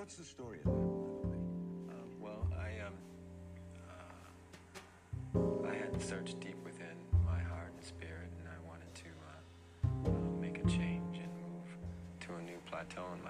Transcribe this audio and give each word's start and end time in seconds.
What's 0.00 0.14
the 0.14 0.24
story 0.24 0.58
of 0.58 0.64
that? 0.64 0.72
Um, 0.72 2.10
well, 2.18 2.48
I 2.58 2.80
um, 2.84 2.94
uh, 5.36 5.68
I 5.68 5.74
had 5.74 6.02
searched 6.02 6.40
deep 6.40 6.56
within 6.64 6.79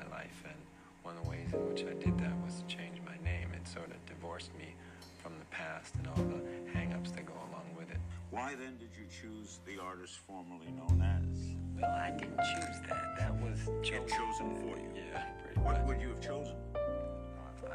my 0.00 0.16
life. 0.16 0.42
And 0.44 0.54
one 1.02 1.16
of 1.16 1.24
the 1.24 1.30
ways 1.30 1.52
in 1.52 1.60
which 1.68 1.82
I 1.84 1.94
did 2.02 2.18
that 2.18 2.32
was 2.44 2.62
to 2.62 2.66
change 2.66 2.98
my 3.04 3.16
name. 3.24 3.48
It 3.54 3.66
sort 3.68 3.90
of 3.90 4.04
divorced 4.06 4.50
me 4.58 4.74
from 5.22 5.32
the 5.38 5.44
past 5.46 5.94
and 5.96 6.06
all 6.08 6.24
the 6.24 6.40
hang-ups 6.72 7.10
that 7.12 7.26
go 7.26 7.34
along 7.50 7.66
with 7.76 7.90
it. 7.90 7.98
Why 8.30 8.54
then 8.54 8.76
did 8.78 8.90
you 8.96 9.04
choose 9.10 9.58
the 9.66 9.82
artist 9.82 10.18
formerly 10.26 10.70
known 10.76 11.02
as? 11.02 11.80
Well, 11.80 11.90
I 11.90 12.10
didn't 12.10 12.38
choose 12.38 12.76
that. 12.88 13.16
That 13.18 13.34
was 13.42 13.58
It 13.68 13.82
chosen 14.08 14.56
for 14.62 14.76
you. 14.78 14.88
Yeah, 14.94 15.24
pretty 15.44 15.60
What 15.60 15.78
much. 15.78 15.88
would 15.88 16.00
you 16.00 16.08
have 16.08 16.20
chosen? 16.20 16.54
I, 16.74 17.70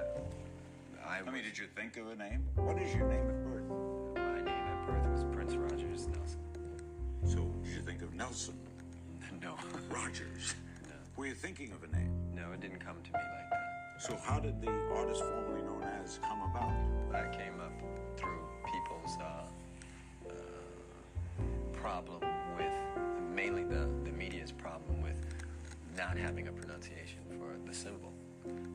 I, 1.08 1.18
I 1.20 1.22
mean, 1.24 1.34
was- 1.34 1.42
did 1.44 1.58
you 1.58 1.66
think 1.76 1.98
of 1.98 2.08
a 2.10 2.16
name? 2.16 2.44
What 2.56 2.82
is 2.82 2.94
your 2.96 3.08
name 3.08 3.28
at 3.30 3.44
birth? 3.44 3.70
my 4.16 4.42
name 4.42 4.48
at 4.48 4.88
birth 4.88 5.12
was 5.12 5.24
Prince 5.36 5.56
Rogers 5.56 6.08
Nelson. 6.08 6.40
So, 7.26 7.40
did 7.64 7.74
you 7.74 7.82
think 7.82 8.02
of 8.02 8.14
Nelson 8.14 8.56
No, 9.42 9.56
Rogers? 9.90 10.56
no, 10.84 10.94
Were 11.18 11.28
you 11.28 11.34
thinking 11.34 11.72
of 11.74 11.84
a 11.84 11.96
name? 11.96 12.12
No, 12.36 12.52
it 12.54 12.60
didn't 12.62 12.80
come 12.80 12.98
to 13.04 13.10
me 13.12 13.20
like 13.20 13.50
that. 13.52 14.02
So, 14.02 14.18
how 14.24 14.40
did 14.40 14.62
the 14.62 14.70
artist 14.96 15.22
formerly 15.22 15.62
known 15.62 15.84
as 15.84 16.20
come 16.22 16.42
about? 16.42 16.74
That 17.12 17.32
came 17.38 17.60
up 17.62 17.72
through 18.18 18.42
people's 18.66 19.18
uh, 19.22 20.30
uh, 20.30 20.34
problem 21.74 22.22
with, 22.58 22.74
mainly 23.34 23.64
the, 23.64 23.88
the 24.04 24.12
media's 24.12 24.52
problem 24.52 25.02
with 25.02 25.20
not 25.98 26.18
having 26.18 26.48
a 26.50 26.52
pronunciation 26.52 27.20
for 27.38 27.56
the 27.68 27.74
symbol. 27.74 28.12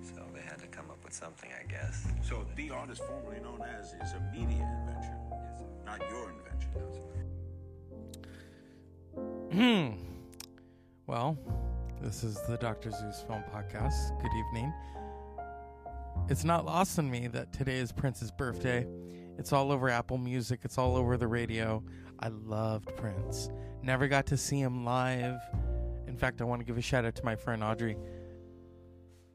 So 0.02 0.22
they 0.34 0.40
had 0.40 0.58
to 0.60 0.66
come 0.68 0.90
up 0.90 1.04
with 1.04 1.12
something, 1.12 1.50
I 1.52 1.70
guess. 1.70 2.06
So, 2.22 2.46
the 2.56 2.70
artist 2.70 3.02
formerly 3.04 3.40
known 3.40 3.62
as 3.78 3.88
is 3.92 4.14
a 4.14 4.20
media 4.32 4.66
invention, 4.80 5.16
Yes, 5.30 5.58
sir. 5.58 5.66
not 5.84 6.00
your 6.10 6.30
invention. 6.30 6.70
No, 6.74 6.90
sir. 6.92 7.00
Hmm. 9.52 9.88
Well, 11.06 11.36
this 12.00 12.24
is 12.24 12.40
the 12.48 12.56
Dr. 12.56 12.90
Zeus 12.90 13.22
Film 13.26 13.44
Podcast. 13.54 14.20
Good 14.22 14.32
evening. 14.34 14.72
It's 16.28 16.44
not 16.44 16.64
lost 16.64 16.98
on 16.98 17.10
me 17.10 17.26
that 17.28 17.52
today 17.52 17.76
is 17.76 17.92
Prince's 17.92 18.30
birthday. 18.30 18.86
It's 19.38 19.52
all 19.52 19.70
over 19.70 19.88
Apple 19.88 20.18
Music, 20.18 20.60
it's 20.64 20.78
all 20.78 20.96
over 20.96 21.16
the 21.16 21.26
radio. 21.26 21.82
I 22.18 22.28
loved 22.28 22.94
Prince. 22.96 23.50
Never 23.82 24.08
got 24.08 24.26
to 24.26 24.36
see 24.36 24.60
him 24.60 24.84
live. 24.84 25.40
In 26.06 26.16
fact, 26.16 26.40
I 26.40 26.44
want 26.44 26.60
to 26.60 26.64
give 26.64 26.78
a 26.78 26.82
shout 26.82 27.04
out 27.04 27.14
to 27.16 27.24
my 27.24 27.36
friend 27.36 27.62
Audrey. 27.62 27.96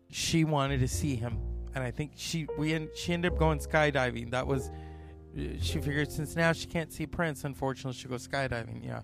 She 0.09 0.43
wanted 0.43 0.79
to 0.79 0.87
see 0.87 1.15
him, 1.15 1.39
and 1.73 1.83
I 1.83 1.91
think 1.91 2.13
she 2.15 2.47
we 2.57 2.87
she 2.95 3.13
ended 3.13 3.33
up 3.33 3.39
going 3.39 3.59
skydiving. 3.59 4.31
That 4.31 4.47
was 4.47 4.69
uh, 5.37 5.41
she 5.59 5.79
figured 5.79 6.11
since 6.11 6.35
now 6.35 6.51
she 6.53 6.67
can't 6.67 6.91
see 6.91 7.05
Prince, 7.05 7.43
unfortunately 7.43 7.93
she'll 7.93 8.11
go 8.11 8.17
skydiving. 8.17 8.85
Yeah. 8.85 9.01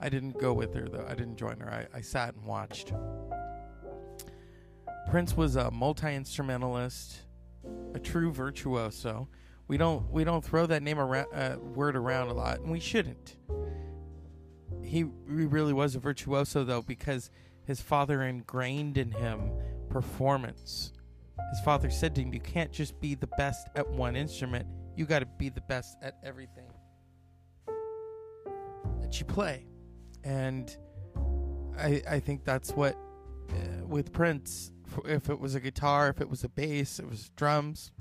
I 0.00 0.08
didn't 0.08 0.38
go 0.38 0.52
with 0.52 0.74
her 0.74 0.88
though. 0.88 1.06
I 1.08 1.14
didn't 1.14 1.36
join 1.36 1.58
her. 1.60 1.70
I, 1.70 1.98
I 1.98 2.00
sat 2.00 2.34
and 2.34 2.44
watched. 2.44 2.92
Prince 5.10 5.36
was 5.36 5.56
a 5.56 5.70
multi 5.70 6.14
instrumentalist, 6.14 7.22
a 7.94 7.98
true 7.98 8.30
virtuoso. 8.30 9.28
We 9.66 9.76
don't 9.76 10.10
we 10.10 10.24
don't 10.24 10.44
throw 10.44 10.66
that 10.66 10.82
name 10.82 10.98
around 10.98 11.26
uh, 11.32 11.56
word 11.58 11.96
around 11.96 12.28
a 12.28 12.34
lot, 12.34 12.60
and 12.60 12.70
we 12.70 12.80
shouldn't. 12.80 13.36
He, 14.82 14.98
he 14.98 15.06
really 15.26 15.72
was 15.72 15.94
a 15.96 15.98
virtuoso 15.98 16.64
though 16.64 16.82
because 16.82 17.30
his 17.64 17.80
father 17.80 18.22
ingrained 18.22 18.96
in 18.96 19.10
him 19.10 19.50
performance. 19.90 20.92
His 21.50 21.60
father 21.60 21.90
said 21.90 22.14
to 22.14 22.22
him, 22.22 22.32
"You 22.32 22.40
can't 22.40 22.72
just 22.72 23.00
be 23.00 23.14
the 23.14 23.26
best 23.26 23.68
at 23.74 23.88
one 23.88 24.14
instrument. 24.14 24.66
You 24.96 25.06
got 25.06 25.20
to 25.20 25.26
be 25.26 25.48
the 25.48 25.60
best 25.62 25.96
at 26.02 26.18
everything 26.22 26.70
that 29.00 29.18
you 29.18 29.26
play." 29.26 29.66
And 30.24 30.76
I 31.78 32.02
I 32.08 32.20
think 32.20 32.44
that's 32.44 32.72
what 32.72 32.96
uh, 33.50 33.86
with 33.86 34.12
Prince. 34.12 34.72
If 35.04 35.28
it 35.28 35.38
was 35.38 35.54
a 35.54 35.60
guitar, 35.60 36.08
if 36.08 36.20
it 36.20 36.28
was 36.28 36.44
a 36.44 36.48
bass, 36.48 36.98
it 36.98 37.08
was 37.08 37.30
drums. 37.36 37.92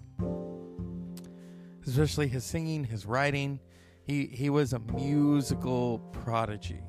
Especially 1.85 2.27
his 2.27 2.43
singing, 2.43 2.83
his 2.85 3.05
writing, 3.05 3.59
he 4.03 4.25
he 4.27 4.49
was 4.49 4.73
a 4.73 4.79
musical 4.79 5.99
prodigy. 6.11 6.81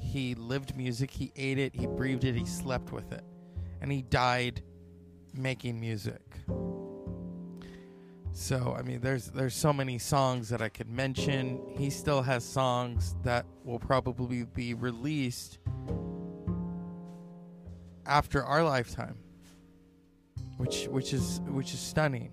He 0.00 0.34
lived 0.34 0.76
music. 0.76 1.10
He 1.10 1.32
ate 1.36 1.58
it. 1.58 1.74
He 1.74 1.86
breathed 1.86 2.24
it. 2.24 2.34
He 2.34 2.44
slept 2.44 2.92
with 2.92 3.12
it, 3.12 3.24
and 3.80 3.90
he 3.90 4.02
died 4.02 4.62
making 5.34 5.80
music. 5.80 6.22
So 8.34 8.74
I 8.76 8.82
mean, 8.82 9.00
there's 9.00 9.26
there's 9.26 9.54
so 9.54 9.72
many 9.72 9.96
songs 9.96 10.48
that 10.48 10.60
I 10.60 10.68
could 10.68 10.90
mention. 10.90 11.60
He 11.78 11.88
still 11.88 12.20
has 12.20 12.44
songs 12.44 13.14
that 13.22 13.46
will 13.64 13.78
probably 13.78 14.42
be 14.42 14.74
released 14.74 15.60
after 18.04 18.42
our 18.42 18.64
lifetime, 18.64 19.16
which 20.56 20.86
which 20.86 21.12
is 21.12 21.40
which 21.46 21.72
is 21.72 21.78
stunning. 21.78 22.32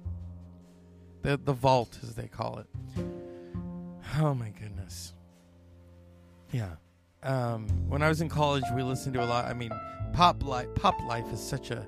The 1.21 1.37
the 1.37 1.53
vault, 1.53 1.99
as 2.01 2.15
they 2.15 2.27
call 2.27 2.57
it. 2.57 2.67
Oh 4.19 4.33
my 4.33 4.49
goodness. 4.49 5.13
Yeah. 6.51 6.77
Um, 7.21 7.67
when 7.87 8.01
I 8.01 8.09
was 8.09 8.21
in 8.21 8.27
college, 8.27 8.63
we 8.75 8.81
listened 8.81 9.13
to 9.13 9.23
a 9.23 9.27
lot. 9.27 9.45
I 9.45 9.53
mean, 9.53 9.71
pop 10.13 10.43
life. 10.43 10.67
Pop 10.73 10.99
life 11.07 11.31
is 11.31 11.39
such 11.39 11.69
a. 11.69 11.85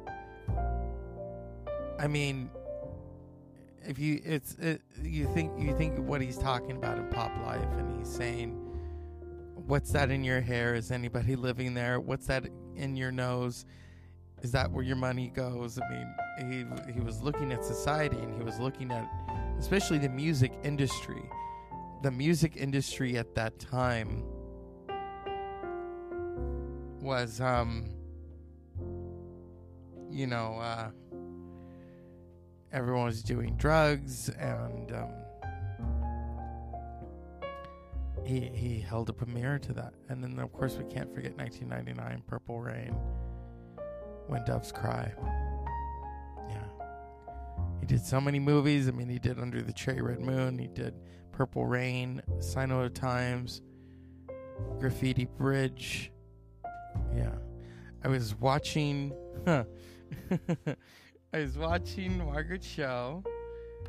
I 1.99 2.05
mean, 2.05 2.51
if 3.85 3.99
you 3.99 4.21
it's 4.23 4.53
it, 4.55 4.81
you 5.01 5.27
think 5.33 5.51
you 5.57 5.75
think 5.77 5.97
what 5.99 6.21
he's 6.21 6.37
talking 6.37 6.77
about 6.77 6.97
in 6.97 7.07
pop 7.09 7.31
life 7.45 7.67
and 7.77 7.97
he's 7.97 8.13
saying 8.13 8.59
what's 9.67 9.91
that 9.91 10.11
in 10.11 10.23
your 10.23 10.41
hair? 10.41 10.75
Is 10.75 10.91
anybody 10.91 11.35
living 11.35 11.73
there? 11.73 11.99
What's 11.99 12.27
that 12.27 12.45
in 12.75 12.95
your 12.95 13.11
nose? 13.11 13.65
Is 14.41 14.51
that 14.51 14.71
where 14.71 14.83
your 14.83 14.95
money 14.95 15.29
goes? 15.29 15.79
I 15.79 15.89
mean 15.89 16.15
he 16.87 16.93
he 16.93 16.99
was 16.99 17.21
looking 17.21 17.51
at 17.51 17.63
society 17.63 18.17
and 18.17 18.35
he 18.35 18.43
was 18.43 18.59
looking 18.59 18.91
at 18.91 19.09
especially 19.59 19.97
the 19.97 20.09
music 20.09 20.53
industry. 20.63 21.29
The 22.01 22.11
music 22.11 22.57
industry 22.57 23.17
at 23.17 23.35
that 23.35 23.59
time 23.59 24.23
was 27.01 27.41
um 27.41 27.85
you 30.09 30.27
know 30.27 30.57
uh 30.59 30.89
everyone 32.73 33.05
was 33.05 33.21
doing 33.21 33.55
drugs 33.55 34.29
and 34.29 34.91
um, 34.91 35.11
he 38.25 38.49
he 38.53 38.79
held 38.79 39.09
up 39.09 39.21
a 39.21 39.25
mirror 39.27 39.59
to 39.59 39.73
that. 39.73 39.93
And 40.09 40.23
then 40.23 40.39
of 40.39 40.51
course 40.51 40.75
we 40.77 40.85
can't 40.85 41.13
forget 41.13 41.37
1999 41.37 42.23
purple 42.27 42.59
rain 42.59 42.95
when 44.27 44.43
doves 44.45 44.71
cry. 44.71 45.13
Yeah. 46.49 46.65
He 47.79 47.85
did 47.85 48.03
so 48.03 48.19
many 48.19 48.39
movies. 48.39 48.87
I 48.87 48.91
mean 48.91 49.07
he 49.07 49.19
did 49.19 49.39
under 49.39 49.61
the 49.61 49.73
cherry 49.73 50.01
red 50.01 50.19
moon. 50.19 50.57
He 50.57 50.67
did 50.67 50.95
purple 51.31 51.65
rain 51.67 52.21
sign 52.39 52.71
of 52.71 52.81
the 52.81 52.89
times 52.89 53.61
graffiti 54.79 55.25
bridge. 55.25 56.11
Yeah. 57.15 57.35
I 58.03 58.07
was 58.07 58.33
watching 58.35 59.13
huh 59.45 59.65
I 61.35 61.39
was 61.39 61.57
watching 61.57 62.23
Margaret 62.23 62.61
Cho. 62.61 63.23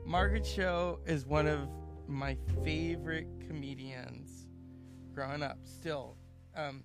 Margaret 0.07 0.45
Cho 0.45 0.99
is 1.05 1.27
one 1.27 1.47
of 1.47 1.69
my 2.09 2.39
favorite 2.65 3.27
comedians 3.47 4.47
growing 5.13 5.43
up 5.43 5.59
still. 5.63 6.17
Um, 6.57 6.85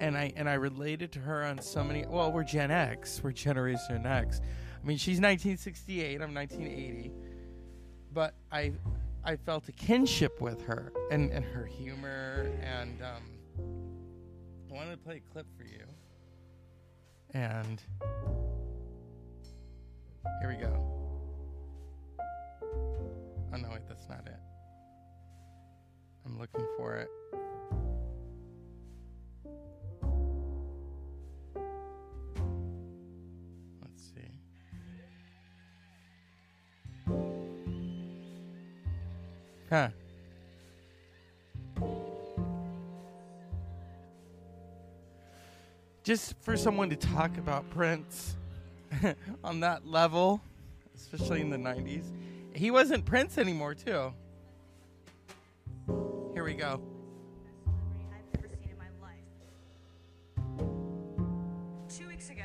and 0.00 0.16
I 0.16 0.32
and 0.36 0.48
I 0.48 0.54
related 0.54 1.10
to 1.12 1.18
her 1.18 1.42
on 1.42 1.60
so 1.60 1.82
many 1.82 2.04
well, 2.06 2.30
we're 2.30 2.44
Gen 2.44 2.70
X, 2.70 3.20
we're 3.24 3.32
Generation 3.32 4.06
X. 4.06 4.40
I 4.80 4.86
mean 4.86 4.98
she's 4.98 5.18
nineteen 5.18 5.56
sixty 5.56 6.00
eight, 6.00 6.22
I'm 6.22 6.32
nineteen 6.32 6.68
eighty. 6.68 7.10
But 8.12 8.34
I 8.52 8.72
I 9.24 9.34
felt 9.34 9.68
a 9.68 9.72
kinship 9.72 10.40
with 10.40 10.62
her 10.66 10.92
and, 11.10 11.32
and 11.32 11.44
her 11.44 11.66
humor 11.66 12.52
and 12.62 13.02
um 13.02 13.22
I 14.70 14.74
wanted 14.74 14.92
to 14.92 14.98
play 14.98 15.16
a 15.16 15.32
clip 15.32 15.46
for 15.56 15.64
you. 15.64 15.82
And 17.32 17.82
here 20.40 20.48
we 20.48 20.56
go. 20.56 20.72
Oh 23.52 23.56
no, 23.56 23.70
wait, 23.70 23.86
that's 23.88 24.08
not 24.08 24.26
it. 24.26 24.34
I'm 26.24 26.38
looking 26.38 26.66
for 26.76 26.96
it. 26.96 27.08
Let's 33.82 34.02
see. 34.14 34.40
Huh. 39.70 39.88
Just 46.02 46.34
for 46.40 46.56
someone 46.56 46.88
to 46.90 46.96
talk 46.96 47.36
about 47.36 47.68
Prince 47.70 48.36
on 49.44 49.60
that 49.60 49.86
level, 49.86 50.40
especially 50.94 51.40
in 51.40 51.50
the 51.50 51.56
90s, 51.56 52.12
he 52.54 52.70
wasn't 52.70 53.04
Prince 53.04 53.38
anymore, 53.38 53.74
too. 53.74 54.12
Here 56.34 56.44
we 56.44 56.54
go. 56.54 56.80
Two 61.88 62.08
weeks 62.08 62.30
ago, 62.30 62.42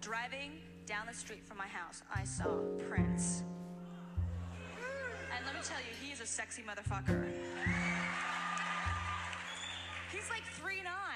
driving 0.00 0.60
down 0.86 1.06
the 1.06 1.14
street 1.14 1.46
from 1.46 1.58
my 1.58 1.66
house, 1.66 2.02
I 2.14 2.24
saw 2.24 2.60
Prince. 2.88 3.44
And 5.36 5.44
let 5.46 5.54
me 5.54 5.60
tell 5.62 5.78
you, 5.78 5.92
he 6.02 6.12
is 6.12 6.20
a 6.20 6.26
sexy 6.26 6.62
motherfucker. 6.62 7.26
He's 10.12 10.30
like 10.30 10.44
three 10.54 10.82
nine. 10.82 11.13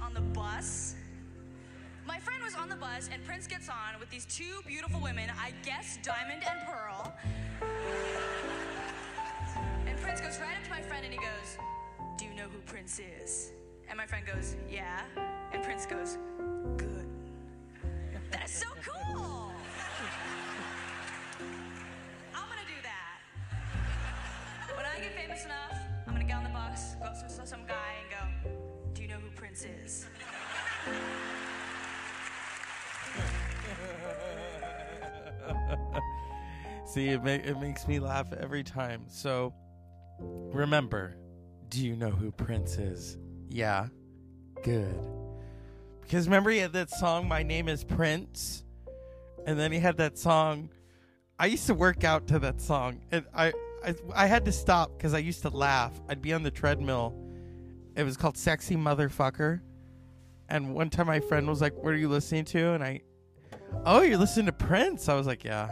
On 0.00 0.14
the 0.14 0.20
bus. 0.20 0.94
My 2.06 2.18
friend 2.20 2.40
was 2.44 2.54
on 2.54 2.68
the 2.68 2.76
bus, 2.76 3.10
and 3.12 3.22
Prince 3.24 3.48
gets 3.48 3.68
on 3.68 3.98
with 3.98 4.08
these 4.10 4.24
two 4.26 4.62
beautiful 4.64 5.00
women, 5.00 5.28
I 5.30 5.52
guess 5.64 5.98
Diamond 6.04 6.42
and 6.48 6.60
Pearl. 6.68 7.12
And 9.88 10.00
Prince 10.00 10.20
goes 10.20 10.38
right 10.38 10.56
up 10.56 10.62
to 10.62 10.70
my 10.70 10.82
friend 10.82 11.04
and 11.04 11.12
he 11.12 11.18
goes, 11.18 11.58
Do 12.16 12.26
you 12.26 12.34
know 12.34 12.44
who 12.44 12.60
Prince 12.60 13.00
is? 13.00 13.50
And 13.88 13.98
my 13.98 14.06
friend 14.06 14.24
goes, 14.24 14.54
Yeah. 14.70 15.00
And 15.52 15.64
Prince 15.64 15.84
goes, 15.84 16.16
Good. 16.76 17.08
That 18.30 18.44
is 18.44 18.52
so 18.52 18.66
cool. 18.86 19.50
I'm 22.34 22.48
gonna 22.48 22.68
do 22.68 22.80
that. 22.84 23.18
When 24.76 24.86
I 24.86 25.00
get 25.00 25.16
famous 25.16 25.44
enough, 25.44 25.76
I'm 26.06 26.12
gonna 26.12 26.24
get 26.24 26.36
on 26.36 26.44
the 26.44 26.50
bus, 26.50 26.94
go 27.00 27.06
up 27.06 27.14
to 27.20 27.46
some 27.46 27.66
guy 27.66 27.94
and 28.00 28.10
go, 28.46 28.61
Prince 29.52 29.66
is? 29.84 30.06
See, 36.92 37.08
it, 37.08 37.22
ma- 37.22 37.30
it 37.30 37.60
makes 37.60 37.86
me 37.86 38.00
laugh 38.00 38.32
every 38.32 38.62
time. 38.62 39.04
So, 39.08 39.52
remember, 40.18 41.16
do 41.68 41.84
you 41.84 41.96
know 41.96 42.08
who 42.10 42.30
Prince 42.32 42.78
is? 42.78 43.18
Yeah, 43.50 43.88
good. 44.62 44.98
Because 46.00 46.26
remember, 46.26 46.48
he 46.50 46.58
had 46.58 46.72
that 46.72 46.88
song, 46.90 47.28
My 47.28 47.42
Name 47.42 47.68
is 47.68 47.84
Prince? 47.84 48.64
And 49.46 49.58
then 49.58 49.70
he 49.72 49.78
had 49.78 49.98
that 49.98 50.16
song. 50.18 50.70
I 51.38 51.46
used 51.46 51.66
to 51.66 51.74
work 51.74 52.04
out 52.04 52.26
to 52.28 52.38
that 52.38 52.60
song. 52.60 53.00
And 53.10 53.26
I, 53.34 53.52
I, 53.84 53.94
I 54.14 54.26
had 54.26 54.46
to 54.46 54.52
stop 54.52 54.96
because 54.96 55.12
I 55.12 55.18
used 55.18 55.42
to 55.42 55.50
laugh. 55.50 55.92
I'd 56.08 56.22
be 56.22 56.32
on 56.32 56.42
the 56.42 56.50
treadmill. 56.50 57.14
It 57.96 58.04
was 58.04 58.16
called 58.16 58.36
Sexy 58.36 58.76
Motherfucker. 58.76 59.60
And 60.48 60.74
one 60.74 60.90
time 60.90 61.06
my 61.06 61.20
friend 61.20 61.48
was 61.48 61.60
like, 61.60 61.74
What 61.82 61.92
are 61.92 61.96
you 61.98 62.08
listening 62.08 62.44
to? 62.46 62.72
And 62.72 62.82
I, 62.84 63.00
Oh, 63.84 64.02
you're 64.02 64.18
listening 64.18 64.46
to 64.46 64.52
Prince? 64.52 65.08
I 65.08 65.14
was 65.14 65.26
like, 65.26 65.44
Yeah. 65.44 65.68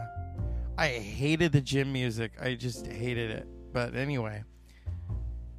I 0.77 0.87
hated 0.87 1.51
the 1.51 1.61
gym 1.61 1.93
music. 1.93 2.31
I 2.41 2.55
just 2.55 2.87
hated 2.87 3.29
it. 3.31 3.47
But 3.73 3.95
anyway, 3.95 4.43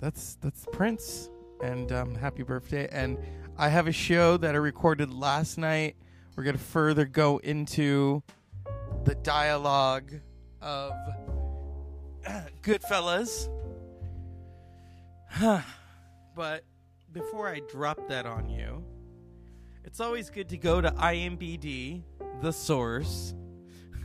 that's 0.01 0.37
that's 0.41 0.67
Prince, 0.73 1.31
and 1.63 1.93
um, 1.93 2.15
happy 2.15 2.43
birthday. 2.43 2.89
And 2.91 3.19
I 3.57 3.69
have 3.69 3.87
a 3.87 3.93
show 3.93 4.37
that 4.39 4.55
I 4.55 4.59
recorded 4.59 5.13
last 5.15 5.59
night. 5.59 5.97
We're 6.37 6.45
gonna 6.45 6.59
further 6.59 7.05
go 7.05 7.39
into 7.39 8.23
the 9.05 9.15
dialogue 9.15 10.13
of 10.61 10.93
Goodfellas. 12.63 13.49
but 16.35 16.65
before 17.13 17.49
I 17.49 17.61
drop 17.71 18.09
that 18.09 18.27
on 18.27 18.49
you, 18.49 18.85
it's 19.85 20.01
always 20.01 20.31
good 20.31 20.49
to 20.51 20.57
go 20.57 20.81
to 20.81 20.91
IMBD, 20.91 22.03
the 22.41 22.53
source. 22.53 23.35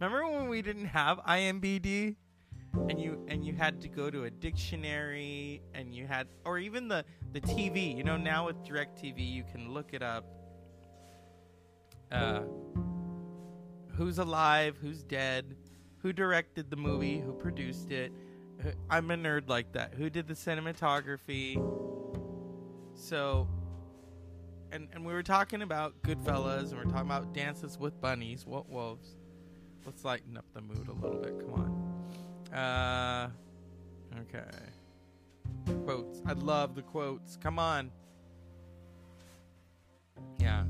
Remember 0.00 0.26
when 0.28 0.48
we 0.48 0.62
didn't 0.62 0.86
have 0.86 1.18
IMBD? 1.18 2.16
And 2.88 3.00
you 3.00 3.24
and 3.28 3.46
you 3.46 3.54
had 3.54 3.80
to 3.82 3.88
go 3.88 4.10
to 4.10 4.24
a 4.24 4.30
dictionary 4.30 5.62
and 5.74 5.94
you 5.94 6.08
had 6.08 6.26
or 6.44 6.58
even 6.58 6.88
the 6.88 7.04
the 7.32 7.40
TV, 7.40 7.96
you 7.96 8.02
know, 8.02 8.16
now 8.16 8.46
with 8.46 8.64
DirecTV 8.64 9.14
you 9.18 9.44
can 9.44 9.72
look 9.72 9.94
it 9.94 10.02
up. 10.02 10.24
Uh 12.10 12.42
who's 13.96 14.18
alive, 14.18 14.76
who's 14.80 15.04
dead, 15.04 15.56
who 15.98 16.12
directed 16.12 16.68
the 16.68 16.76
movie, 16.76 17.20
who 17.20 17.32
produced 17.32 17.92
it. 17.92 18.12
I'm 18.90 19.10
a 19.10 19.16
nerd 19.16 19.48
like 19.48 19.72
that. 19.72 19.94
Who 19.94 20.10
did 20.10 20.28
the 20.28 20.34
cinematography? 20.34 21.56
So 22.94 23.48
and 24.72 24.88
and 24.92 25.04
we 25.04 25.12
were 25.12 25.22
talking 25.22 25.62
about 25.62 25.94
Goodfellas 26.02 26.70
and 26.70 26.72
we 26.72 26.80
are 26.80 26.84
talking 26.84 27.06
about 27.06 27.32
Dances 27.32 27.78
with 27.78 28.00
Bunnies, 28.00 28.44
what 28.46 28.68
wolves. 28.68 29.16
Let's 29.86 30.04
lighten 30.04 30.36
up 30.36 30.46
the 30.54 30.60
mood 30.60 30.88
a 30.88 30.92
little 30.92 31.20
bit. 31.20 31.38
Come 31.40 31.54
on. 32.52 32.58
Uh, 32.58 33.30
okay. 34.20 34.44
Quotes. 35.84 36.22
I 36.26 36.32
love 36.32 36.74
the 36.74 36.82
quotes. 36.82 37.36
Come 37.36 37.58
on. 37.58 37.90
Yeah. 40.38 40.64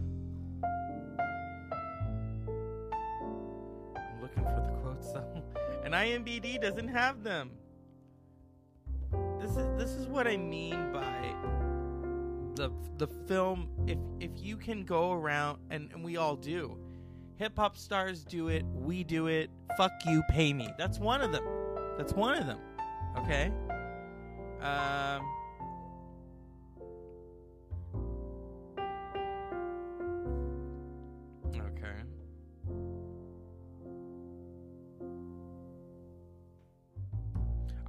I'm 3.96 4.20
looking 4.20 4.42
for 4.42 4.62
the 4.66 4.72
quotes 4.82 5.12
though, 5.12 5.42
and 5.84 5.94
IMBD 5.94 6.60
doesn't 6.60 6.88
have 6.88 7.22
them. 7.22 7.50
This 9.44 9.58
is 9.58 9.66
this 9.76 9.90
is 9.90 10.06
what 10.06 10.26
I 10.26 10.38
mean 10.38 10.90
by 10.90 11.34
the 12.54 12.72
the 12.96 13.06
film. 13.28 13.68
If 13.86 13.98
if 14.18 14.30
you 14.42 14.56
can 14.56 14.86
go 14.86 15.12
around, 15.12 15.58
and, 15.68 15.90
and 15.92 16.02
we 16.02 16.16
all 16.16 16.34
do, 16.34 16.78
hip 17.36 17.52
hop 17.58 17.76
stars 17.76 18.24
do 18.24 18.48
it, 18.48 18.64
we 18.72 19.04
do 19.04 19.26
it. 19.26 19.50
Fuck 19.76 19.92
you, 20.06 20.22
pay 20.30 20.54
me. 20.54 20.70
That's 20.78 20.98
one 20.98 21.20
of 21.20 21.30
them. 21.30 21.44
That's 21.98 22.14
one 22.14 22.38
of 22.38 22.46
them. 22.46 22.58
Okay. 23.18 23.52
Um. 24.62 25.20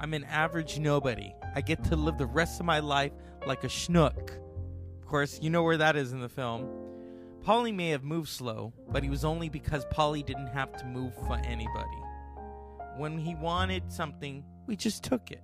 I'm 0.06 0.14
an 0.14 0.26
average 0.26 0.78
nobody. 0.78 1.34
I 1.56 1.62
get 1.62 1.84
to 1.86 1.96
live 1.96 2.20
the 2.20 2.28
rest 2.28 2.60
of 2.60 2.66
my 2.68 2.78
life 2.78 3.12
like 3.48 3.64
a 3.64 3.68
schnook. 3.68 4.38
Of 5.02 5.08
course, 5.08 5.40
you 5.42 5.50
know 5.50 5.64
where 5.64 5.78
that 5.78 5.96
is 5.96 6.14
in 6.14 6.20
the 6.20 6.30
film. 6.30 6.70
Paulie 7.44 7.74
may 7.74 7.90
have 7.90 8.04
moved 8.04 8.30
slow, 8.30 8.72
but 8.92 9.02
he 9.02 9.10
was 9.10 9.26
only 9.26 9.50
because 9.50 9.84
Paulie 9.86 10.24
didn't 10.24 10.50
have 10.50 10.78
to 10.78 10.86
move 10.86 11.16
for 11.26 11.42
anybody. 11.44 11.98
When 12.98 13.18
he 13.18 13.34
wanted 13.34 13.92
something, 13.92 14.44
we 14.68 14.76
just 14.76 15.04
took 15.04 15.32
it. 15.32 15.42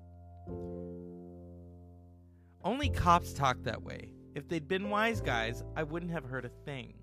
Only 2.63 2.91
cops 2.91 3.33
talk 3.33 3.63
that 3.63 3.81
way. 3.81 4.13
If 4.35 4.47
they'd 4.47 4.67
been 4.67 4.91
wise 4.91 5.21
guys, 5.21 5.63
I 5.75 5.81
wouldn't 5.81 6.11
have 6.11 6.25
heard 6.25 6.45
a 6.45 6.51
thing. 6.65 6.93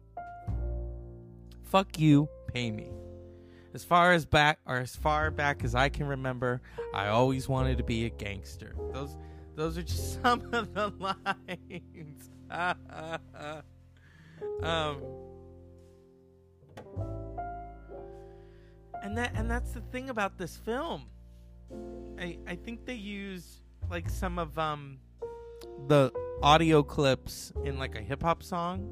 Fuck 1.64 1.98
you, 1.98 2.28
pay 2.54 2.70
me. 2.70 2.92
As 3.74 3.84
far 3.84 4.12
as 4.12 4.24
back 4.24 4.60
or 4.66 4.78
as 4.78 4.96
far 4.96 5.30
back 5.30 5.62
as 5.62 5.74
I 5.74 5.88
can 5.88 6.06
remember, 6.06 6.62
I 6.94 7.08
always 7.08 7.48
wanted 7.48 7.78
to 7.78 7.84
be 7.84 8.06
a 8.06 8.10
gangster. 8.10 8.74
Those 8.92 9.16
those 9.54 9.76
are 9.76 9.82
just 9.82 10.22
some 10.22 10.48
of 10.52 10.74
the 10.74 10.92
lines. 10.98 12.30
um 14.62 15.02
and 19.02 19.18
that 19.18 19.32
and 19.34 19.50
that's 19.50 19.72
the 19.72 19.82
thing 19.92 20.08
about 20.08 20.38
this 20.38 20.56
film. 20.56 21.06
I 22.18 22.38
I 22.46 22.56
think 22.56 22.86
they 22.86 22.94
use 22.94 23.60
like 23.90 24.08
some 24.08 24.38
of 24.38 24.58
um 24.58 24.98
the 25.88 26.10
audio 26.42 26.82
clips 26.82 27.52
in 27.64 27.78
like 27.78 27.94
a 27.96 28.00
hip 28.00 28.22
hop 28.22 28.42
song. 28.42 28.88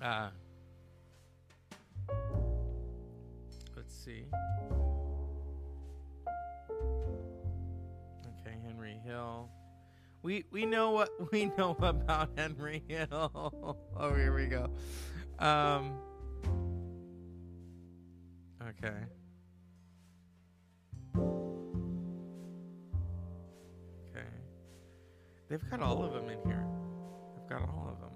Uh 0.00 0.30
see. 4.06 4.24
Okay, 8.24 8.56
Henry 8.64 9.00
Hill. 9.04 9.50
We 10.22 10.44
we 10.52 10.64
know 10.64 10.92
what 10.92 11.10
we 11.32 11.46
know 11.58 11.76
about 11.78 12.30
Henry 12.36 12.84
Hill. 12.86 13.76
oh, 13.96 14.14
here 14.14 14.34
we 14.34 14.46
go. 14.46 14.70
Um, 15.40 15.98
okay. 18.62 18.94
Okay. 24.10 24.26
They've 25.48 25.70
got 25.70 25.80
all 25.80 26.04
of 26.04 26.12
them 26.12 26.30
in 26.30 26.38
here. 26.46 26.64
They've 27.34 27.58
got 27.58 27.68
all 27.68 27.88
of 27.92 28.00
them. 28.00 28.12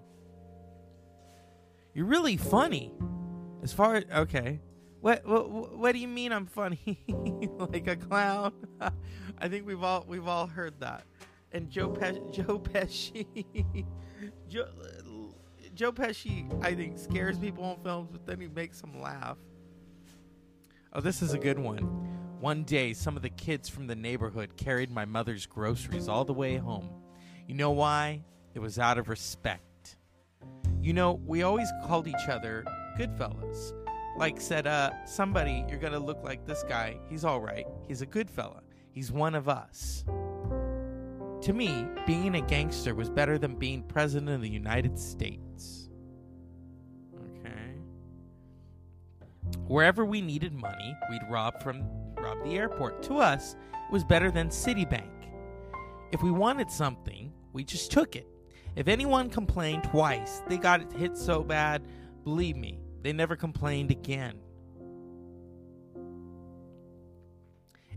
You're 1.94 2.06
really 2.06 2.36
funny. 2.36 2.92
As 3.62 3.72
far 3.72 3.96
as 3.96 4.04
okay 4.14 4.60
what 5.00 5.26
what 5.26 5.78
what 5.78 5.92
do 5.92 5.98
you 5.98 6.08
mean 6.08 6.32
I'm 6.32 6.46
funny? 6.46 7.00
like 7.58 7.86
a 7.86 7.96
clown? 7.96 8.52
I 9.38 9.48
think 9.48 9.66
we've 9.66 9.82
all 9.82 10.04
we've 10.06 10.28
all 10.28 10.46
heard 10.46 10.78
that. 10.80 11.04
And 11.52 11.70
Joe 11.70 11.94
Joe 12.30 12.58
Pesci, 12.58 13.26
Joe, 14.48 14.68
Joe 15.74 15.92
Pesci, 15.92 16.64
I 16.64 16.74
think 16.74 16.98
scares 16.98 17.38
people 17.38 17.72
in 17.72 17.82
films, 17.82 18.08
but 18.12 18.26
then 18.26 18.40
he 18.40 18.48
makes 18.48 18.80
them 18.80 19.00
laugh. 19.00 19.38
Oh, 20.92 21.00
this 21.00 21.22
is 21.22 21.32
a 21.32 21.38
good 21.38 21.58
one. 21.58 21.82
One 22.40 22.64
day, 22.64 22.92
some 22.94 23.16
of 23.16 23.22
the 23.22 23.30
kids 23.30 23.68
from 23.68 23.86
the 23.86 23.94
neighborhood 23.94 24.56
carried 24.56 24.90
my 24.90 25.04
mother's 25.04 25.46
groceries 25.46 26.08
all 26.08 26.24
the 26.24 26.32
way 26.32 26.56
home. 26.56 26.88
You 27.46 27.54
know 27.54 27.70
why? 27.70 28.22
It 28.54 28.60
was 28.60 28.78
out 28.78 28.98
of 28.98 29.08
respect. 29.08 29.96
You 30.80 30.92
know, 30.92 31.20
we 31.26 31.42
always 31.42 31.68
called 31.84 32.08
each 32.08 32.28
other 32.28 32.64
good 32.96 33.16
Goodfellas. 33.16 33.79
Like 34.20 34.38
said, 34.38 34.66
uh, 34.66 34.90
somebody, 35.06 35.64
you're 35.66 35.78
gonna 35.78 35.98
look 35.98 36.22
like 36.22 36.44
this 36.44 36.62
guy. 36.68 36.98
He's 37.08 37.24
all 37.24 37.40
right. 37.40 37.66
He's 37.88 38.02
a 38.02 38.06
good 38.06 38.30
fella. 38.30 38.60
He's 38.90 39.10
one 39.10 39.34
of 39.34 39.48
us. 39.48 40.04
To 41.40 41.54
me, 41.54 41.86
being 42.06 42.34
a 42.34 42.42
gangster 42.42 42.94
was 42.94 43.08
better 43.08 43.38
than 43.38 43.54
being 43.54 43.82
president 43.82 44.28
of 44.28 44.42
the 44.42 44.50
United 44.50 44.98
States. 44.98 45.88
Okay. 47.14 47.78
Wherever 49.66 50.04
we 50.04 50.20
needed 50.20 50.52
money, 50.52 50.94
we'd 51.08 51.22
rob 51.30 51.62
from 51.62 51.82
rob 52.18 52.44
the 52.44 52.58
airport. 52.58 53.02
To 53.04 53.14
us, 53.14 53.56
it 53.72 53.90
was 53.90 54.04
better 54.04 54.30
than 54.30 54.50
Citibank. 54.50 55.08
If 56.12 56.22
we 56.22 56.30
wanted 56.30 56.70
something, 56.70 57.32
we 57.54 57.64
just 57.64 57.90
took 57.90 58.16
it. 58.16 58.26
If 58.76 58.86
anyone 58.86 59.30
complained 59.30 59.84
twice, 59.84 60.42
they 60.46 60.58
got 60.58 60.82
it 60.82 60.92
hit 60.92 61.16
so 61.16 61.42
bad, 61.42 61.86
believe 62.22 62.56
me, 62.58 62.80
they 63.02 63.12
never 63.12 63.36
complained 63.36 63.90
again. 63.90 64.38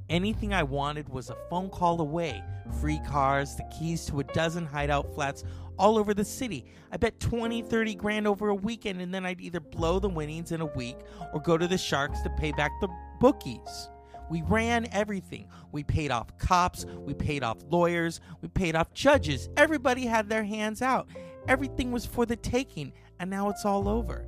Anything 0.09 0.53
I 0.53 0.63
wanted 0.63 1.09
was 1.09 1.29
a 1.29 1.37
phone 1.49 1.69
call 1.69 2.01
away. 2.01 2.43
Free 2.81 2.99
cars, 3.07 3.55
the 3.55 3.63
keys 3.77 4.05
to 4.07 4.19
a 4.19 4.23
dozen 4.23 4.65
hideout 4.65 5.13
flats 5.15 5.43
all 5.77 5.97
over 5.97 6.13
the 6.13 6.25
city. 6.25 6.65
I 6.91 6.97
bet 6.97 7.19
20, 7.19 7.61
30 7.63 7.95
grand 7.95 8.27
over 8.27 8.49
a 8.49 8.55
weekend, 8.55 9.01
and 9.01 9.13
then 9.13 9.25
I'd 9.25 9.41
either 9.41 9.59
blow 9.59 9.99
the 9.99 10.09
winnings 10.09 10.51
in 10.51 10.61
a 10.61 10.65
week 10.65 10.97
or 11.33 11.41
go 11.41 11.57
to 11.57 11.67
the 11.67 11.77
Sharks 11.77 12.21
to 12.21 12.29
pay 12.31 12.51
back 12.51 12.71
the 12.81 12.89
bookies. 13.19 13.89
We 14.29 14.41
ran 14.43 14.87
everything. 14.91 15.47
We 15.71 15.83
paid 15.83 16.11
off 16.11 16.37
cops, 16.37 16.85
we 16.85 17.13
paid 17.13 17.43
off 17.43 17.57
lawyers, 17.69 18.19
we 18.41 18.49
paid 18.49 18.75
off 18.75 18.93
judges. 18.93 19.49
Everybody 19.57 20.05
had 20.05 20.29
their 20.29 20.43
hands 20.43 20.81
out. 20.81 21.07
Everything 21.47 21.91
was 21.91 22.05
for 22.05 22.25
the 22.25 22.35
taking, 22.35 22.93
and 23.19 23.29
now 23.29 23.49
it's 23.49 23.65
all 23.65 23.87
over. 23.87 24.27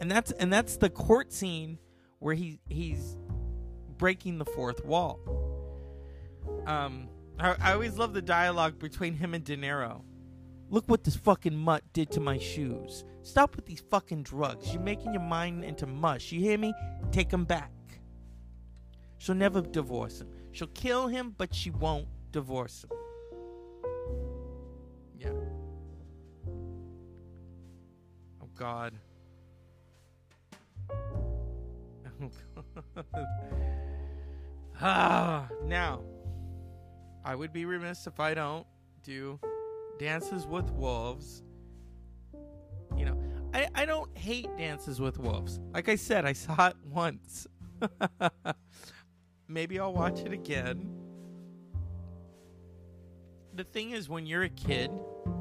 And 0.00 0.10
that's 0.10 0.30
and 0.32 0.52
that's 0.52 0.76
the 0.76 0.90
court 0.90 1.32
scene 1.32 1.78
where 2.18 2.34
he 2.34 2.60
he's 2.68 3.16
breaking 3.96 4.38
the 4.38 4.44
fourth 4.44 4.84
wall. 4.84 5.18
Um 6.66 7.08
I, 7.38 7.56
I 7.60 7.72
always 7.72 7.96
love 7.96 8.14
the 8.14 8.22
dialogue 8.22 8.78
between 8.78 9.14
him 9.14 9.34
and 9.34 9.44
De 9.44 9.56
Niro. 9.56 10.02
Look 10.70 10.88
what 10.88 11.04
this 11.04 11.16
fucking 11.16 11.56
mutt 11.56 11.82
did 11.92 12.10
to 12.12 12.20
my 12.20 12.38
shoes. 12.38 13.04
Stop 13.22 13.56
with 13.56 13.64
these 13.64 13.82
fucking 13.90 14.22
drugs. 14.22 14.72
You're 14.72 14.82
making 14.82 15.14
your 15.14 15.22
mind 15.22 15.64
into 15.64 15.86
mush. 15.86 16.30
You 16.30 16.40
hear 16.40 16.58
me? 16.58 16.74
Take 17.10 17.32
him 17.32 17.44
back. 17.44 17.72
She'll 19.16 19.34
never 19.34 19.62
divorce 19.62 20.20
him. 20.20 20.28
She'll 20.52 20.68
kill 20.68 21.08
him, 21.08 21.34
but 21.36 21.54
she 21.54 21.70
won't 21.70 22.06
divorce 22.32 22.84
him. 22.84 22.90
Yeah. 25.18 25.30
Oh 28.42 28.48
God. 28.54 28.94
ah, 34.80 35.48
now. 35.64 36.02
I 37.24 37.34
would 37.34 37.52
be 37.52 37.64
remiss 37.64 38.06
if 38.06 38.20
I 38.20 38.32
don't 38.32 38.66
do 39.02 39.38
Dances 39.98 40.46
with 40.46 40.70
Wolves. 40.72 41.42
You 42.96 43.04
know, 43.04 43.20
I, 43.52 43.68
I 43.74 43.84
don't 43.84 44.16
hate 44.16 44.48
Dances 44.56 45.00
with 45.00 45.18
Wolves. 45.18 45.60
Like 45.74 45.88
I 45.88 45.96
said, 45.96 46.24
I 46.24 46.32
saw 46.32 46.68
it 46.68 46.76
once. 46.90 47.46
Maybe 49.48 49.78
I'll 49.78 49.92
watch 49.92 50.20
it 50.20 50.32
again. 50.32 50.88
The 53.54 53.64
thing 53.64 53.90
is, 53.90 54.08
when 54.08 54.24
you're 54.24 54.44
a 54.44 54.48
kid, 54.48 54.90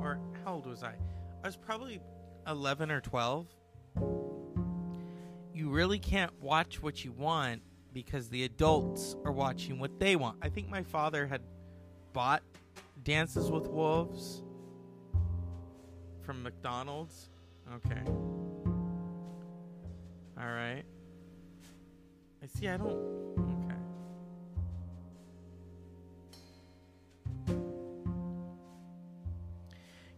or 0.01 0.19
how 0.43 0.55
old 0.55 0.65
was 0.65 0.83
I? 0.83 0.95
I 1.43 1.47
was 1.47 1.55
probably 1.55 2.01
11 2.47 2.89
or 2.89 3.01
12. 3.01 3.47
You 5.57 5.71
really 5.71 5.97
can't 5.97 6.31
watch 6.39 6.83
what 6.83 7.03
you 7.03 7.11
want 7.11 7.63
because 7.91 8.29
the 8.29 8.43
adults 8.43 9.15
are 9.25 9.31
watching 9.31 9.79
what 9.79 9.99
they 9.99 10.15
want. 10.15 10.37
I 10.39 10.49
think 10.49 10.69
my 10.69 10.83
father 10.83 11.25
had 11.25 11.41
bought 12.13 12.43
Dances 13.03 13.49
with 13.49 13.67
Wolves 13.67 14.43
from 16.21 16.43
McDonald's. 16.43 17.31
Okay. 17.73 18.03
All 20.39 20.45
right. 20.45 20.83
I 22.43 22.45
see. 22.45 22.67
I 22.67 22.77
don't. 22.77 22.91
Okay. 23.65 23.73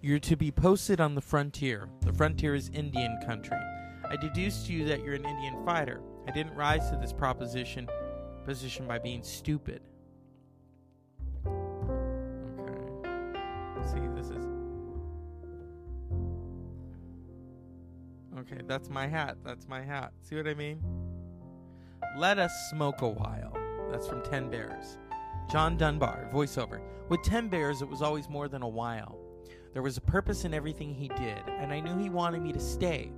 You're 0.01 0.19
to 0.19 0.35
be 0.35 0.51
posted 0.51 0.99
on 0.99 1.15
the 1.15 1.21
frontier. 1.21 1.87
The 2.01 2.11
frontier 2.11 2.55
is 2.55 2.69
Indian 2.73 3.17
country. 3.25 3.55
I 4.09 4.15
deduced 4.15 4.65
to 4.67 4.73
you 4.73 4.85
that 4.85 5.03
you're 5.03 5.13
an 5.13 5.25
Indian 5.25 5.63
fighter. 5.65 6.01
I 6.27 6.31
didn't 6.31 6.55
rise 6.55 6.89
to 6.89 6.97
this 6.97 7.13
proposition 7.13 7.87
position 8.43 8.87
by 8.87 8.97
being 8.97 9.21
stupid. 9.21 9.81
Okay. 11.45 13.09
See, 13.83 14.07
this 14.15 14.31
is 14.31 14.45
Okay, 18.39 18.61
that's 18.65 18.89
my 18.89 19.05
hat. 19.05 19.37
That's 19.43 19.67
my 19.67 19.81
hat. 19.81 20.13
See 20.21 20.35
what 20.35 20.47
I 20.47 20.55
mean? 20.55 20.81
Let 22.17 22.39
us 22.39 22.51
smoke 22.71 23.01
a 23.01 23.07
while. 23.07 23.55
That's 23.91 24.07
from 24.07 24.23
Ten 24.23 24.49
Bears. 24.49 24.97
John 25.51 25.77
Dunbar, 25.77 26.29
voiceover. 26.33 26.81
With 27.09 27.21
Ten 27.23 27.49
Bears, 27.49 27.81
it 27.81 27.89
was 27.89 28.01
always 28.01 28.29
more 28.29 28.47
than 28.47 28.61
a 28.61 28.67
while. 28.67 29.19
There 29.73 29.83
was 29.83 29.97
a 29.97 30.01
purpose 30.01 30.45
in 30.45 30.53
everything 30.53 30.93
he 30.93 31.09
did, 31.09 31.41
and 31.47 31.71
I 31.71 31.79
knew 31.79 31.97
he 31.97 32.09
wanted 32.09 32.41
me 32.41 32.51
to 32.53 32.59
stay. 32.59 33.11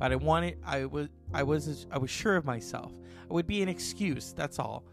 But 0.00 0.12
I 0.12 0.16
wanted 0.16 0.56
I 0.64 0.86
was 0.86 1.08
I 1.34 1.42
was 1.42 1.86
I 1.92 1.98
was 1.98 2.10
sure 2.10 2.34
of 2.34 2.46
myself. 2.46 2.90
It 2.94 3.32
would 3.32 3.46
be 3.46 3.62
an 3.62 3.68
excuse, 3.68 4.32
that's 4.32 4.58
all. 4.58 4.84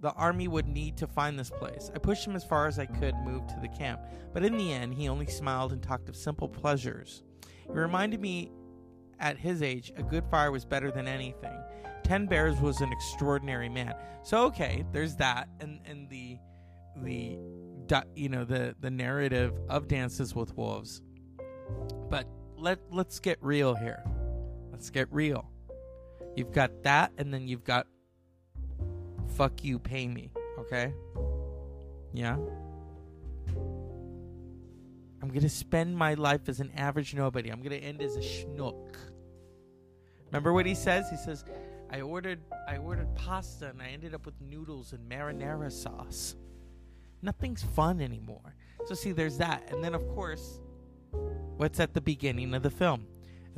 The 0.00 0.12
army 0.12 0.48
would 0.48 0.66
need 0.66 0.96
to 0.98 1.06
find 1.06 1.38
this 1.38 1.48
place. 1.48 1.90
I 1.94 1.98
pushed 1.98 2.26
him 2.26 2.36
as 2.36 2.44
far 2.44 2.66
as 2.66 2.78
I 2.78 2.86
could 2.86 3.14
move 3.24 3.46
to 3.46 3.58
the 3.62 3.68
camp, 3.68 4.00
but 4.34 4.44
in 4.44 4.56
the 4.58 4.72
end 4.72 4.94
he 4.94 5.08
only 5.08 5.26
smiled 5.26 5.72
and 5.72 5.80
talked 5.80 6.08
of 6.08 6.16
simple 6.16 6.48
pleasures. 6.48 7.22
It 7.68 7.72
reminded 7.72 8.20
me 8.20 8.50
at 9.20 9.38
his 9.38 9.62
age, 9.62 9.92
a 9.96 10.02
good 10.02 10.24
fire 10.28 10.50
was 10.50 10.64
better 10.64 10.90
than 10.90 11.06
anything. 11.06 11.56
Ten 12.02 12.26
Bears 12.26 12.60
was 12.60 12.80
an 12.80 12.92
extraordinary 12.92 13.68
man. 13.68 13.94
So 14.24 14.44
okay, 14.46 14.84
there's 14.92 15.14
that, 15.16 15.48
and 15.60 15.80
and 15.86 16.10
the 16.10 16.36
the 16.96 17.38
you 18.16 18.28
know 18.28 18.44
the 18.44 18.74
the 18.80 18.90
narrative 18.90 19.54
of 19.68 19.86
Dances 19.86 20.34
with 20.34 20.56
Wolves. 20.56 21.00
But 22.10 22.26
let 22.56 22.80
let's 22.90 23.20
get 23.20 23.38
real 23.40 23.76
here. 23.76 24.02
Let's 24.78 24.90
get 24.90 25.08
real. 25.10 25.44
You've 26.36 26.52
got 26.52 26.84
that, 26.84 27.10
and 27.18 27.34
then 27.34 27.48
you've 27.48 27.64
got 27.64 27.88
fuck 29.34 29.64
you, 29.64 29.80
pay 29.80 30.06
me. 30.06 30.30
Okay. 30.56 30.94
Yeah. 32.12 32.36
I'm 35.20 35.30
gonna 35.32 35.48
spend 35.48 35.96
my 35.96 36.14
life 36.14 36.48
as 36.48 36.60
an 36.60 36.70
average 36.76 37.12
nobody. 37.12 37.50
I'm 37.50 37.60
gonna 37.60 37.74
end 37.74 38.00
as 38.00 38.14
a 38.14 38.20
schnook. 38.20 38.94
Remember 40.26 40.52
what 40.52 40.64
he 40.64 40.76
says? 40.76 41.10
He 41.10 41.16
says, 41.16 41.44
"I 41.90 42.02
ordered, 42.02 42.38
I 42.68 42.76
ordered 42.76 43.12
pasta, 43.16 43.70
and 43.70 43.82
I 43.82 43.88
ended 43.88 44.14
up 44.14 44.26
with 44.26 44.40
noodles 44.40 44.92
and 44.92 45.10
marinara 45.10 45.72
sauce. 45.72 46.36
Nothing's 47.20 47.64
fun 47.64 48.00
anymore." 48.00 48.54
So 48.86 48.94
see, 48.94 49.10
there's 49.10 49.38
that, 49.38 49.72
and 49.72 49.82
then 49.82 49.96
of 49.96 50.06
course, 50.10 50.60
what's 51.56 51.80
at 51.80 51.94
the 51.94 52.00
beginning 52.00 52.54
of 52.54 52.62
the 52.62 52.70
film? 52.70 53.08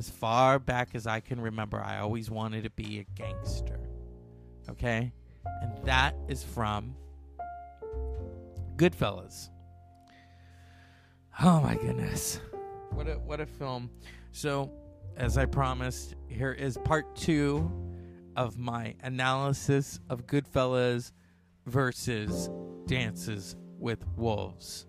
As 0.01 0.09
far 0.09 0.57
back 0.57 0.95
as 0.95 1.05
I 1.05 1.19
can 1.19 1.39
remember, 1.39 1.79
I 1.79 1.99
always 1.99 2.31
wanted 2.31 2.63
to 2.63 2.71
be 2.71 2.97
a 2.97 3.03
gangster. 3.13 3.79
Okay, 4.67 5.13
and 5.61 5.85
that 5.85 6.15
is 6.27 6.43
from 6.43 6.95
Goodfellas. 8.77 9.51
Oh 11.39 11.61
my 11.61 11.75
goodness. 11.75 12.39
What 12.89 13.07
a 13.07 13.19
what 13.19 13.41
a 13.41 13.45
film. 13.45 13.91
So, 14.31 14.71
as 15.17 15.37
I 15.37 15.45
promised, 15.45 16.15
here 16.27 16.51
is 16.51 16.79
part 16.83 17.15
2 17.17 17.71
of 18.35 18.57
my 18.57 18.95
analysis 19.03 19.99
of 20.09 20.25
Goodfellas 20.25 21.11
versus 21.67 22.49
Dances 22.87 23.55
with 23.77 24.03
Wolves. 24.17 24.87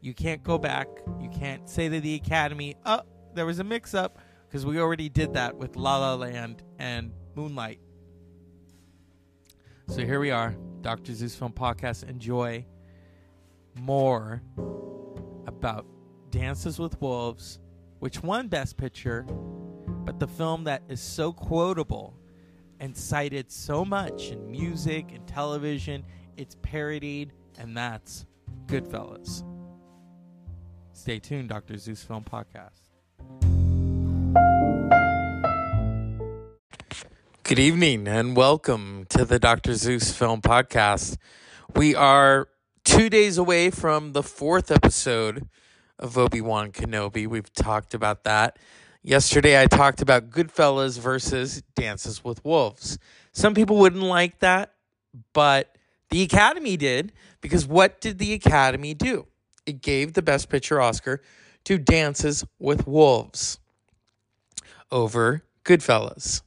You 0.00 0.14
can't 0.14 0.44
go 0.44 0.56
back. 0.56 0.86
You 1.20 1.30
can't 1.30 1.68
say 1.68 1.88
to 1.88 2.00
the 2.00 2.14
Academy, 2.14 2.76
"Oh, 2.86 3.00
there 3.34 3.46
was 3.46 3.58
a 3.58 3.64
mix-up," 3.64 4.18
because 4.46 4.66
we 4.66 4.78
already 4.78 5.08
did 5.08 5.34
that 5.34 5.56
with 5.56 5.76
La 5.76 5.98
La 5.98 6.14
Land 6.14 6.62
and 6.78 7.12
Moonlight. 7.34 7.80
So 9.88 10.04
here 10.04 10.20
we 10.20 10.30
are, 10.30 10.54
Dr. 10.82 11.14
Zeus 11.14 11.34
Film 11.34 11.52
Podcast. 11.52 12.08
Enjoy 12.08 12.64
more 13.74 14.42
about 15.46 15.86
Dances 16.30 16.78
with 16.78 17.00
Wolves, 17.00 17.58
which 17.98 18.22
won 18.22 18.48
Best 18.48 18.76
Picture, 18.76 19.22
but 20.04 20.20
the 20.20 20.28
film 20.28 20.64
that 20.64 20.82
is 20.88 21.00
so 21.00 21.32
quotable 21.32 22.16
and 22.78 22.96
cited 22.96 23.50
so 23.50 23.84
much 23.84 24.30
in 24.30 24.50
music 24.50 25.12
and 25.12 25.26
television, 25.26 26.04
it's 26.36 26.56
parodied, 26.62 27.32
and 27.58 27.76
that's 27.76 28.26
Goodfellas. 28.66 29.44
Stay 30.92 31.18
tuned, 31.18 31.48
Dr. 31.48 31.76
Zeus 31.76 32.02
Film 32.02 32.24
Podcast. 32.24 32.89
Good 37.50 37.58
evening 37.58 38.06
and 38.06 38.36
welcome 38.36 39.06
to 39.08 39.24
the 39.24 39.40
Dr. 39.40 39.74
Zeus 39.74 40.12
Film 40.12 40.40
Podcast. 40.40 41.16
We 41.74 41.96
are 41.96 42.46
two 42.84 43.10
days 43.10 43.38
away 43.38 43.70
from 43.70 44.12
the 44.12 44.22
fourth 44.22 44.70
episode 44.70 45.48
of 45.98 46.16
Obi 46.16 46.40
Wan 46.40 46.70
Kenobi. 46.70 47.26
We've 47.26 47.52
talked 47.52 47.92
about 47.92 48.22
that. 48.22 48.56
Yesterday, 49.02 49.60
I 49.60 49.66
talked 49.66 50.00
about 50.00 50.30
Goodfellas 50.30 51.00
versus 51.00 51.62
Dances 51.74 52.22
with 52.22 52.44
Wolves. 52.44 52.98
Some 53.32 53.54
people 53.54 53.78
wouldn't 53.78 54.02
like 54.02 54.38
that, 54.40 54.74
but 55.32 55.76
the 56.10 56.22
Academy 56.22 56.76
did 56.76 57.12
because 57.40 57.66
what 57.66 58.00
did 58.00 58.18
the 58.18 58.32
Academy 58.32 58.94
do? 58.94 59.26
It 59.66 59.82
gave 59.82 60.12
the 60.12 60.22
Best 60.22 60.50
Picture 60.50 60.80
Oscar 60.80 61.20
to 61.70 61.78
Dances 61.78 62.44
with 62.58 62.84
Wolves 62.84 63.60
over 64.90 65.44
Goodfellas. 65.64 66.42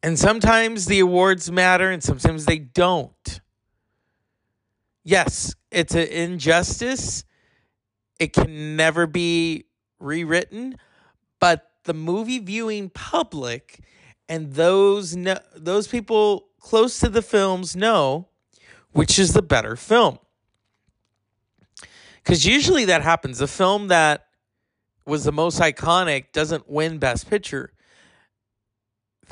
And 0.00 0.16
sometimes 0.16 0.86
the 0.86 1.00
awards 1.00 1.50
matter 1.50 1.90
and 1.90 2.00
sometimes 2.00 2.44
they 2.44 2.60
don't. 2.60 3.40
Yes, 5.02 5.56
it's 5.72 5.96
an 5.96 6.06
injustice. 6.06 7.24
It 8.20 8.32
can 8.32 8.76
never 8.76 9.08
be 9.08 9.64
rewritten, 9.98 10.76
but 11.40 11.72
the 11.82 11.94
movie 11.94 12.38
viewing 12.38 12.90
public 12.90 13.80
and 14.28 14.52
those 14.52 15.16
no, 15.16 15.36
those 15.56 15.88
people 15.88 16.46
close 16.60 17.00
to 17.00 17.08
the 17.08 17.22
films 17.22 17.74
know 17.74 18.28
which 18.92 19.18
is 19.18 19.32
the 19.32 19.42
better 19.42 19.74
film. 19.74 20.20
Cuz 22.24 22.46
usually 22.46 22.84
that 22.86 23.02
happens. 23.02 23.40
A 23.40 23.46
film 23.46 23.88
that 23.88 24.26
was 25.04 25.24
the 25.24 25.32
most 25.32 25.60
iconic 25.60 26.32
doesn't 26.32 26.68
win 26.70 26.98
best 26.98 27.28
picture 27.28 27.72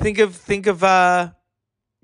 think 0.01 0.19
of 0.19 0.35
think 0.35 0.67
of 0.67 0.83
uh 0.83 1.31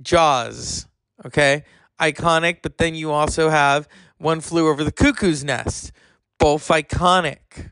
Jaws, 0.01 0.87
okay? 1.25 1.63
Iconic, 1.99 2.59
but 2.61 2.77
then 2.77 2.93
you 2.93 3.11
also 3.11 3.49
have 3.49 3.87
One 4.19 4.41
Flew 4.41 4.67
Over 4.69 4.83
the 4.83 4.91
Cuckoo's 4.91 5.43
Nest, 5.43 5.91
both 6.37 6.67
iconic. 6.67 7.71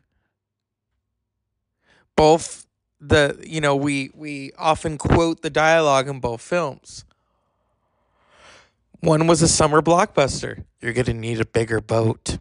Both 2.15 2.65
the 3.00 3.39
you 3.45 3.62
know 3.62 3.75
we 3.75 4.10
we 4.15 4.51
often 4.57 4.98
quote 4.98 5.42
the 5.42 5.50
dialogue 5.50 6.07
in 6.07 6.20
both 6.20 6.42
films. 6.42 7.05
One 9.01 9.27
was 9.27 9.44
a 9.44 9.48
summer 9.48 9.83
blockbuster. 9.83 10.63
You're 10.81 10.94
going 10.94 11.05
to 11.05 11.13
need 11.13 11.40
a 11.40 11.46
bigger 11.46 11.79
boat. 11.79 12.40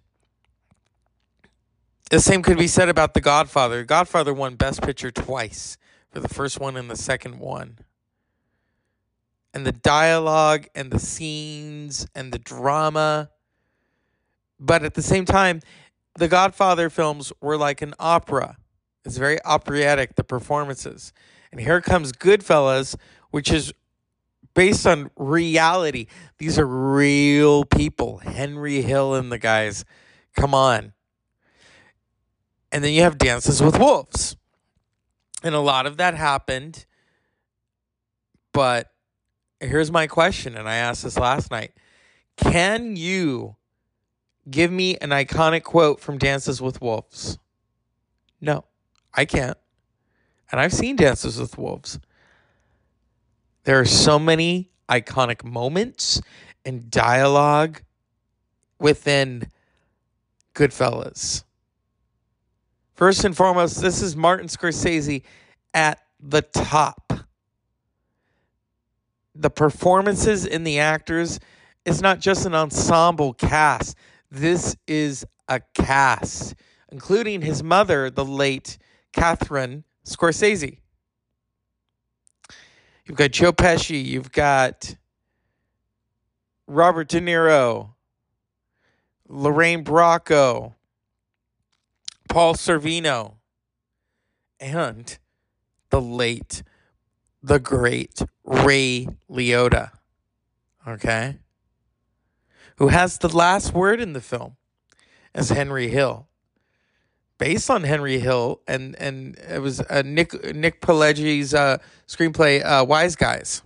The 2.10 2.20
same 2.20 2.42
could 2.42 2.58
be 2.58 2.68
said 2.68 2.88
about 2.88 3.14
The 3.14 3.20
Godfather. 3.20 3.84
Godfather 3.84 4.34
won 4.34 4.56
Best 4.56 4.82
Picture 4.82 5.10
twice 5.10 5.78
for 6.10 6.20
the 6.20 6.28
first 6.28 6.60
one 6.60 6.76
and 6.76 6.90
the 6.90 6.96
second 6.96 7.38
one. 7.38 7.78
And 9.52 9.66
the 9.66 9.72
dialogue 9.72 10.66
and 10.74 10.90
the 10.90 10.98
scenes 10.98 12.06
and 12.14 12.32
the 12.32 12.38
drama. 12.38 13.30
But 14.60 14.84
at 14.84 14.94
the 14.94 15.02
same 15.02 15.24
time, 15.24 15.60
the 16.16 16.28
Godfather 16.28 16.90
films 16.90 17.32
were 17.40 17.56
like 17.56 17.82
an 17.82 17.94
opera. 17.98 18.56
It's 19.04 19.16
very 19.16 19.42
operatic, 19.44 20.14
the 20.14 20.24
performances. 20.24 21.12
And 21.50 21.60
here 21.60 21.80
comes 21.80 22.12
Goodfellas, 22.12 22.96
which 23.30 23.52
is 23.52 23.72
based 24.54 24.86
on 24.86 25.10
reality. 25.16 26.06
These 26.38 26.58
are 26.58 26.66
real 26.66 27.64
people. 27.64 28.18
Henry 28.18 28.82
Hill 28.82 29.14
and 29.14 29.30
the 29.30 29.38
guys. 29.38 29.84
Come 30.34 30.54
on. 30.54 30.93
And 32.74 32.84
then 32.84 32.92
you 32.92 33.00
have 33.02 33.16
Dances 33.16 33.62
with 33.62 33.78
Wolves 33.78 34.36
and 35.44 35.54
a 35.54 35.60
lot 35.60 35.86
of 35.86 35.98
that 35.98 36.14
happened. 36.14 36.86
But 38.52 38.90
here's 39.60 39.92
my 39.92 40.06
question, 40.06 40.56
and 40.56 40.68
I 40.68 40.76
asked 40.76 41.04
this 41.04 41.18
last 41.18 41.50
night 41.52 41.72
Can 42.36 42.96
you 42.96 43.56
give 44.50 44.72
me 44.72 44.96
an 44.96 45.10
iconic 45.10 45.62
quote 45.62 46.00
from 46.00 46.18
Dances 46.18 46.60
with 46.60 46.80
Wolves? 46.80 47.38
No, 48.40 48.64
I 49.12 49.24
can't. 49.26 49.58
And 50.50 50.60
I've 50.60 50.72
seen 50.72 50.96
Dances 50.96 51.38
with 51.38 51.58
Wolves. 51.58 52.00
There 53.64 53.78
are 53.78 53.86
so 53.86 54.18
many 54.18 54.70
iconic 54.88 55.44
moments 55.44 56.20
and 56.64 56.90
dialogue 56.90 57.82
within 58.78 59.50
Goodfellas. 60.54 61.44
First 62.94 63.24
and 63.24 63.36
foremost, 63.36 63.80
this 63.80 64.00
is 64.00 64.16
Martin 64.16 64.46
Scorsese 64.46 65.22
at 65.72 66.00
the 66.20 66.42
top. 66.42 67.12
The 69.34 69.50
performances 69.50 70.46
in 70.46 70.62
the 70.62 70.78
actors 70.78 71.40
is 71.84 72.00
not 72.00 72.20
just 72.20 72.46
an 72.46 72.54
ensemble 72.54 73.34
cast. 73.34 73.96
This 74.30 74.76
is 74.86 75.26
a 75.48 75.60
cast, 75.74 76.54
including 76.92 77.42
his 77.42 77.64
mother, 77.64 78.10
the 78.10 78.24
late 78.24 78.78
Catherine 79.12 79.82
Scorsese. 80.04 80.78
You've 83.06 83.18
got 83.18 83.32
Joe 83.32 83.52
Pesci, 83.52 84.04
you've 84.04 84.30
got 84.30 84.96
Robert 86.68 87.08
De 87.08 87.20
Niro, 87.20 87.90
Lorraine 89.28 89.84
Bracco, 89.84 90.74
Paul 92.28 92.54
Sorvino, 92.54 93.34
and 94.60 95.18
the 95.90 96.00
late, 96.00 96.62
the 97.42 97.58
great 97.58 98.22
Ray 98.44 99.08
Liotta. 99.30 99.90
Okay? 100.86 101.38
Who 102.76 102.88
has 102.88 103.18
the 103.18 103.34
last 103.34 103.72
word 103.72 104.00
in 104.00 104.12
the 104.12 104.20
film 104.20 104.56
as 105.34 105.50
Henry 105.50 105.88
Hill. 105.88 106.28
Based 107.36 107.68
on 107.68 107.82
Henry 107.82 108.20
Hill, 108.20 108.60
and 108.68 108.94
and 108.96 109.36
it 109.50 109.60
was 109.60 109.80
uh, 109.80 110.02
Nick 110.04 110.54
Nick 110.54 110.80
Pileggi's 110.80 111.52
uh, 111.52 111.78
screenplay, 112.06 112.64
uh, 112.64 112.84
Wise 112.84 113.16
Guys. 113.16 113.62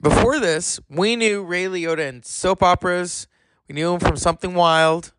Before 0.00 0.40
this, 0.40 0.80
we 0.90 1.14
knew 1.14 1.44
Ray 1.44 1.66
Liotta 1.66 2.08
in 2.08 2.22
soap 2.24 2.62
operas. 2.62 3.28
We 3.68 3.74
knew 3.74 3.94
him 3.94 4.00
from 4.00 4.16
Something 4.16 4.54
Wild 4.54 5.12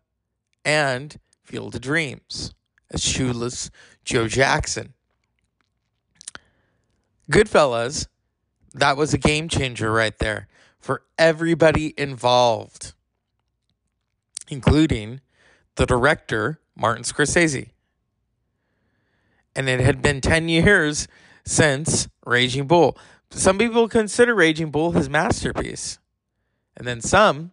and 0.64 1.18
Field 1.42 1.74
of 1.74 1.80
Dreams 1.80 2.54
as 2.90 3.02
shoeless 3.02 3.70
Joe 4.04 4.28
Jackson. 4.28 4.94
Goodfellas, 7.30 8.08
that 8.74 8.96
was 8.96 9.14
a 9.14 9.18
game 9.18 9.48
changer 9.48 9.92
right 9.92 10.16
there 10.18 10.48
for 10.78 11.02
everybody 11.18 11.94
involved, 11.96 12.92
including 14.48 15.20
the 15.76 15.86
director, 15.86 16.60
Martin 16.74 17.04
Scorsese. 17.04 17.70
And 19.54 19.68
it 19.68 19.80
had 19.80 20.02
been 20.02 20.20
10 20.20 20.48
years 20.48 21.06
since 21.44 22.08
Raging 22.24 22.66
Bull. 22.66 22.96
Some 23.30 23.58
people 23.58 23.88
consider 23.88 24.34
Raging 24.34 24.70
Bull 24.70 24.92
his 24.92 25.08
masterpiece. 25.08 25.98
And 26.76 26.86
then 26.86 27.00
some 27.00 27.52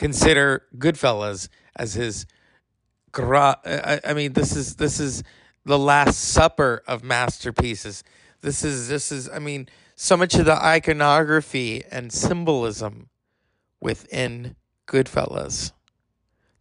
consider 0.00 0.64
Goodfellas 0.76 1.48
as 1.76 1.94
his. 1.94 2.26
Gra- 3.12 3.60
I, 3.64 4.00
I 4.04 4.14
mean, 4.14 4.32
this 4.32 4.56
is 4.56 4.76
this 4.76 4.98
is 4.98 5.22
the 5.64 5.78
Last 5.78 6.16
Supper 6.16 6.82
of 6.88 7.04
masterpieces. 7.04 8.02
This 8.40 8.64
is 8.64 8.88
this 8.88 9.12
is. 9.12 9.28
I 9.28 9.38
mean, 9.38 9.68
so 9.94 10.16
much 10.16 10.34
of 10.34 10.46
the 10.46 10.54
iconography 10.56 11.84
and 11.90 12.12
symbolism 12.12 13.10
within 13.80 14.56
Goodfellas, 14.88 15.72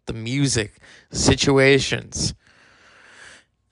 the 0.06 0.14
music, 0.14 0.80
situations. 1.12 2.36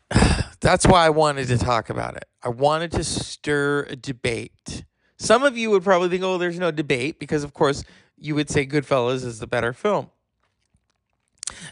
That's 0.61 0.87
why 0.87 1.05
I 1.05 1.09
wanted 1.09 1.47
to 1.49 1.57
talk 1.57 1.89
about 1.89 2.15
it. 2.15 2.25
I 2.41 2.49
wanted 2.49 2.91
to 2.93 3.03
stir 3.03 3.85
a 3.89 3.95
debate. 3.95 4.85
Some 5.17 5.43
of 5.43 5.57
you 5.57 5.71
would 5.71 5.83
probably 5.83 6.09
think, 6.09 6.23
oh, 6.23 6.37
there's 6.37 6.59
no 6.59 6.71
debate 6.71 7.19
because, 7.19 7.43
of 7.43 7.53
course, 7.53 7.83
you 8.17 8.35
would 8.35 8.49
say 8.49 8.65
Goodfellas 8.65 9.25
is 9.25 9.39
the 9.39 9.47
better 9.47 9.73
film. 9.73 10.09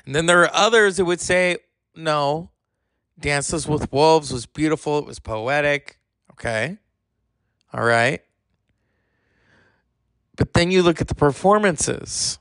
And 0.05 0.15
then 0.15 0.25
there 0.25 0.41
are 0.41 0.53
others 0.53 0.97
that 0.97 1.05
would 1.05 1.21
say, 1.21 1.57
no, 1.95 2.51
Dances 3.19 3.67
with 3.67 3.91
Wolves 3.91 4.31
was 4.31 4.45
beautiful. 4.45 4.99
It 4.99 5.05
was 5.05 5.19
poetic. 5.19 5.97
Okay. 6.31 6.77
All 7.73 7.83
right. 7.83 8.21
But 10.37 10.53
then 10.53 10.71
you 10.71 10.83
look 10.83 11.01
at 11.01 11.07
the 11.07 11.15
performances. 11.15 12.39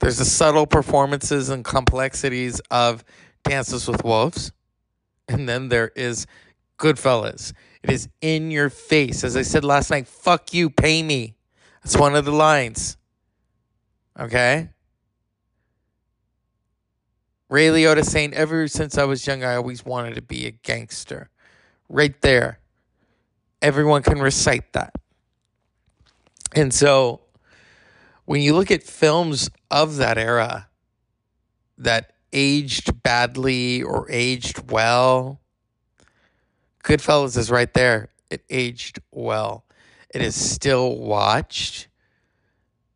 There's 0.00 0.18
the 0.18 0.24
subtle 0.24 0.66
performances 0.66 1.48
and 1.48 1.64
complexities 1.64 2.60
of 2.70 3.04
Dances 3.44 3.88
with 3.88 4.04
Wolves. 4.04 4.52
And 5.28 5.48
then 5.48 5.68
there 5.68 5.92
is 5.96 6.26
Goodfellas. 6.78 7.52
It 7.82 7.90
is 7.90 8.08
in 8.20 8.50
your 8.50 8.68
face. 8.68 9.24
As 9.24 9.36
I 9.36 9.42
said 9.42 9.64
last 9.64 9.90
night, 9.90 10.06
fuck 10.06 10.52
you, 10.52 10.68
pay 10.68 11.02
me. 11.02 11.34
That's 11.82 11.96
one 11.96 12.14
of 12.14 12.24
the 12.24 12.32
lines. 12.32 12.96
Okay? 14.18 14.70
Ray 17.48 17.68
Liotta 17.68 18.04
saying, 18.04 18.34
ever 18.34 18.66
since 18.68 18.96
I 18.96 19.04
was 19.04 19.26
young, 19.26 19.44
I 19.44 19.56
always 19.56 19.84
wanted 19.84 20.14
to 20.14 20.22
be 20.22 20.46
a 20.46 20.52
gangster. 20.52 21.28
Right 21.88 22.18
there. 22.22 22.60
Everyone 23.60 24.02
can 24.02 24.20
recite 24.20 24.72
that. 24.72 24.94
And 26.54 26.72
so 26.72 27.20
when 28.24 28.40
you 28.40 28.54
look 28.54 28.70
at 28.70 28.82
films 28.82 29.50
of 29.70 29.96
that 29.96 30.18
era 30.18 30.68
that 31.78 32.12
aged 32.32 33.02
badly 33.02 33.82
or 33.82 34.06
aged 34.10 34.70
well, 34.70 35.40
Goodfellas 36.82 37.36
is 37.36 37.50
right 37.50 37.72
there. 37.74 38.08
It 38.30 38.44
aged 38.48 39.00
well. 39.10 39.64
It 40.12 40.22
is 40.22 40.34
still 40.34 40.96
watched. 40.98 41.88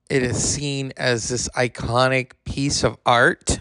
It 0.09 0.23
is 0.23 0.43
seen 0.43 0.93
as 0.97 1.29
this 1.29 1.49
iconic 1.57 2.33
piece 2.45 2.85
of 2.85 2.97
art 3.05 3.59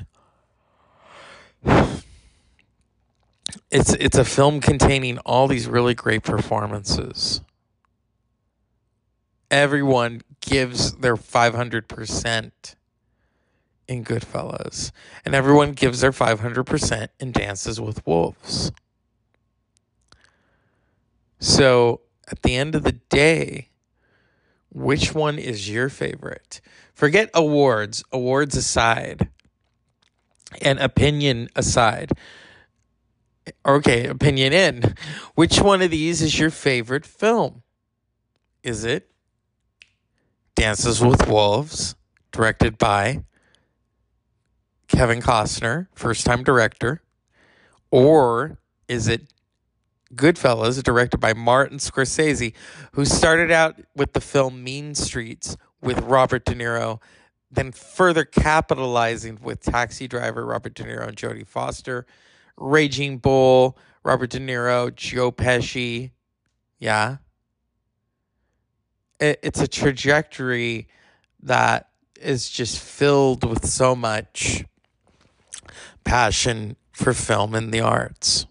it's 3.71 3.93
it's 3.93 4.17
a 4.17 4.25
film 4.25 4.61
containing 4.61 5.17
all 5.19 5.47
these 5.47 5.67
really 5.67 5.93
great 5.93 6.23
performances. 6.23 7.41
Everyone 9.51 10.21
gives 10.41 10.93
their 10.93 11.15
500% 11.15 12.51
in 13.87 14.03
Goodfellas, 14.03 14.91
and 15.23 15.35
everyone 15.35 15.73
gives 15.73 16.01
their 16.01 16.11
500% 16.11 17.07
in 17.19 17.31
Dances 17.31 17.79
with 17.79 18.05
Wolves. 18.07 18.71
So, 21.39 22.01
at 22.27 22.41
the 22.41 22.55
end 22.55 22.75
of 22.75 22.83
the 22.83 22.93
day, 23.09 23.69
which 24.69 25.13
one 25.13 25.37
is 25.39 25.69
your 25.69 25.89
favorite? 25.89 26.61
Forget 26.93 27.29
awards, 27.33 28.03
awards 28.11 28.55
aside 28.55 29.29
and 30.61 30.79
opinion 30.79 31.49
aside. 31.55 32.11
Okay, 33.65 34.07
opinion 34.07 34.53
in. 34.53 34.95
Which 35.35 35.61
one 35.61 35.81
of 35.81 35.91
these 35.91 36.21
is 36.21 36.39
your 36.39 36.49
favorite 36.49 37.05
film? 37.05 37.63
Is 38.63 38.83
it 38.83 39.11
Dances 40.55 41.03
with 41.03 41.27
Wolves, 41.27 41.95
directed 42.31 42.77
by 42.77 43.23
Kevin 44.87 45.21
Costner, 45.21 45.87
first 45.93 46.25
time 46.25 46.43
director? 46.43 47.01
Or 47.91 48.57
is 48.87 49.07
it 49.07 49.27
Goodfellas, 50.15 50.81
directed 50.81 51.19
by 51.19 51.33
Martin 51.33 51.77
Scorsese, 51.77 52.53
who 52.93 53.05
started 53.05 53.51
out 53.51 53.79
with 53.95 54.13
the 54.13 54.21
film 54.21 54.63
Mean 54.63 54.95
Streets 54.95 55.57
with 55.81 55.99
Robert 56.01 56.45
De 56.45 56.53
Niro 56.53 56.99
then 57.55 57.71
further 57.71 58.25
capitalizing 58.25 59.39
with 59.41 59.61
Taxi 59.61 60.07
Driver, 60.07 60.45
Robert 60.45 60.73
De 60.73 60.83
Niro 60.83 61.07
and 61.07 61.17
Jodie 61.17 61.47
Foster, 61.47 62.05
Raging 62.57 63.17
Bull, 63.17 63.77
Robert 64.03 64.29
De 64.29 64.39
Niro, 64.39 64.93
Joe 64.93 65.31
Pesci. 65.31 66.11
Yeah. 66.79 67.17
It, 69.19 69.39
it's 69.41 69.61
a 69.61 69.67
trajectory 69.67 70.87
that 71.41 71.89
is 72.19 72.49
just 72.49 72.79
filled 72.79 73.43
with 73.47 73.65
so 73.65 73.95
much 73.95 74.65
passion 76.03 76.75
for 76.91 77.13
film 77.13 77.55
and 77.55 77.73
the 77.73 77.81
arts. 77.81 78.45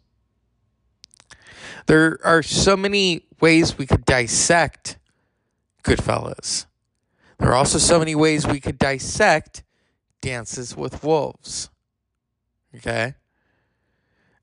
There 1.86 2.18
are 2.24 2.42
so 2.42 2.76
many 2.76 3.26
ways 3.40 3.76
we 3.76 3.86
could 3.86 4.04
dissect 4.04 4.98
Goodfellas. 5.82 6.66
There 7.38 7.50
are 7.50 7.54
also 7.54 7.78
so 7.78 7.98
many 7.98 8.14
ways 8.14 8.46
we 8.46 8.60
could 8.60 8.78
dissect 8.78 9.62
Dances 10.20 10.76
with 10.76 11.04
Wolves. 11.04 11.68
Okay? 12.74 13.14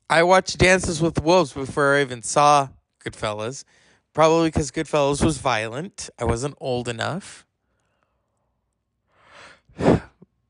I 0.09 0.23
watched 0.23 0.57
Dances 0.57 1.01
with 1.01 1.23
Wolves 1.23 1.53
before 1.53 1.95
I 1.95 2.01
even 2.01 2.21
saw 2.21 2.69
Goodfellas, 3.03 3.63
probably 4.13 4.49
because 4.49 4.69
Goodfellas 4.69 5.23
was 5.23 5.37
violent. 5.37 6.09
I 6.19 6.25
wasn't 6.25 6.55
old 6.59 6.87
enough. 6.87 7.45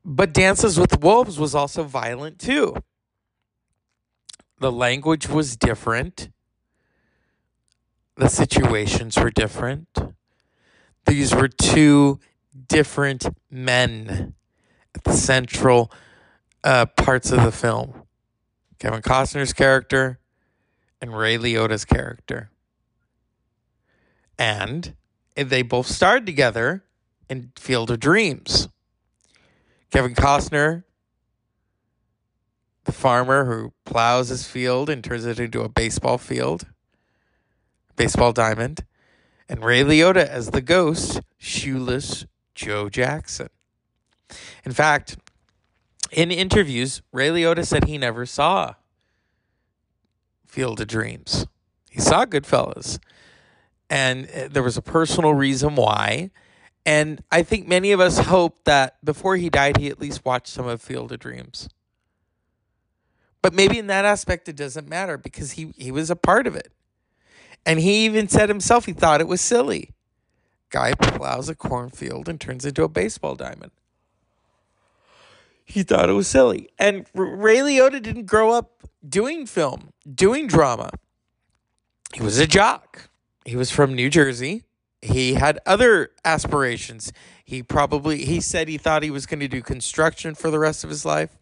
But 0.04 0.32
Dances 0.32 0.78
with 0.78 1.00
Wolves 1.00 1.38
was 1.38 1.54
also 1.54 1.84
violent 1.84 2.38
too. 2.38 2.74
The 4.58 4.72
language 4.72 5.28
was 5.28 5.56
different. 5.56 6.30
The 8.16 8.28
situations 8.28 9.16
were 9.16 9.30
different. 9.30 9.88
These 11.06 11.34
were 11.34 11.48
two 11.48 12.20
different 12.68 13.26
men 13.50 14.34
at 14.94 15.04
the 15.04 15.12
central 15.12 15.90
uh, 16.62 16.86
parts 16.86 17.32
of 17.32 17.42
the 17.42 17.52
film 17.52 18.02
Kevin 18.78 19.00
Costner's 19.00 19.52
character 19.52 20.18
and 21.00 21.16
Ray 21.16 21.38
Liotta's 21.38 21.84
character. 21.84 22.50
And 24.38 24.94
they 25.36 25.62
both 25.62 25.86
starred 25.86 26.26
together 26.26 26.84
in 27.28 27.52
Field 27.56 27.90
of 27.90 28.00
Dreams. 28.00 28.68
Kevin 29.90 30.14
Costner, 30.14 30.84
the 32.84 32.92
farmer 32.92 33.44
who 33.44 33.72
plows 33.84 34.28
his 34.30 34.46
field 34.46 34.90
and 34.90 35.04
turns 35.04 35.26
it 35.26 35.38
into 35.38 35.62
a 35.62 35.68
baseball 35.68 36.18
field, 36.18 36.66
baseball 38.02 38.32
diamond, 38.32 38.84
and 39.48 39.64
Ray 39.64 39.84
Liotta 39.84 40.26
as 40.26 40.50
the 40.50 40.60
ghost, 40.60 41.20
shoeless 41.38 42.26
Joe 42.52 42.88
Jackson. 42.88 43.48
In 44.64 44.72
fact, 44.72 45.16
in 46.10 46.32
interviews, 46.32 47.00
Ray 47.12 47.28
Liotta 47.28 47.64
said 47.64 47.84
he 47.84 47.98
never 47.98 48.26
saw 48.26 48.74
Field 50.48 50.80
of 50.80 50.88
Dreams. 50.88 51.46
He 51.90 52.00
saw 52.00 52.24
Goodfellas. 52.24 52.98
And 53.88 54.28
uh, 54.30 54.48
there 54.50 54.64
was 54.64 54.76
a 54.76 54.82
personal 54.82 55.34
reason 55.34 55.76
why. 55.76 56.32
And 56.84 57.22
I 57.30 57.44
think 57.44 57.68
many 57.68 57.92
of 57.92 58.00
us 58.00 58.18
hope 58.18 58.64
that 58.64 58.96
before 59.04 59.36
he 59.36 59.48
died, 59.48 59.76
he 59.76 59.86
at 59.86 60.00
least 60.00 60.24
watched 60.24 60.48
some 60.48 60.66
of 60.66 60.82
Field 60.82 61.12
of 61.12 61.20
Dreams. 61.20 61.68
But 63.42 63.54
maybe 63.54 63.78
in 63.78 63.86
that 63.86 64.04
aspect, 64.04 64.48
it 64.48 64.56
doesn't 64.56 64.88
matter 64.88 65.16
because 65.16 65.52
he, 65.52 65.72
he 65.76 65.92
was 65.92 66.10
a 66.10 66.16
part 66.16 66.48
of 66.48 66.56
it. 66.56 66.72
And 67.64 67.78
he 67.78 68.04
even 68.04 68.28
said 68.28 68.48
himself 68.48 68.86
he 68.86 68.92
thought 68.92 69.20
it 69.20 69.28
was 69.28 69.40
silly 69.40 69.92
guy 70.72 70.94
plows 70.94 71.48
a 71.48 71.54
cornfield 71.54 72.28
and 72.28 72.40
turns 72.40 72.64
into 72.64 72.82
a 72.82 72.88
baseball 72.88 73.36
diamond. 73.36 73.70
He 75.64 75.84
thought 75.84 76.08
it 76.08 76.14
was 76.14 76.26
silly. 76.26 76.68
And 76.78 77.06
Ray 77.14 77.58
Liotta 77.58 78.02
didn't 78.02 78.26
grow 78.26 78.50
up 78.50 78.82
doing 79.08 79.46
film, 79.46 79.92
doing 80.12 80.48
drama. 80.48 80.90
He 82.12 82.22
was 82.22 82.38
a 82.38 82.46
jock. 82.46 83.08
He 83.44 83.54
was 83.54 83.70
from 83.70 83.94
New 83.94 84.10
Jersey. 84.10 84.64
He 85.00 85.34
had 85.34 85.58
other 85.66 86.10
aspirations. 86.24 87.12
He 87.44 87.62
probably 87.62 88.24
he 88.24 88.40
said 88.40 88.68
he 88.68 88.78
thought 88.78 89.02
he 89.02 89.10
was 89.10 89.26
going 89.26 89.40
to 89.40 89.48
do 89.48 89.62
construction 89.62 90.34
for 90.34 90.50
the 90.50 90.58
rest 90.58 90.84
of 90.84 90.90
his 90.90 91.04
life. 91.04 91.36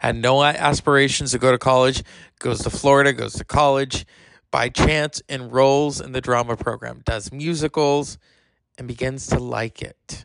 Had 0.00 0.16
no 0.16 0.42
aspirations 0.42 1.30
to 1.32 1.38
go 1.38 1.52
to 1.52 1.58
college. 1.58 2.02
Goes 2.38 2.60
to 2.62 2.70
Florida, 2.70 3.12
goes 3.12 3.34
to 3.34 3.44
college 3.44 4.04
by 4.52 4.68
chance 4.68 5.20
enrolls 5.28 6.00
in 6.00 6.12
the 6.12 6.20
drama 6.20 6.56
program, 6.56 7.02
does 7.04 7.32
musicals, 7.32 8.18
and 8.78 8.86
begins 8.86 9.26
to 9.28 9.38
like 9.40 9.82
it. 9.82 10.24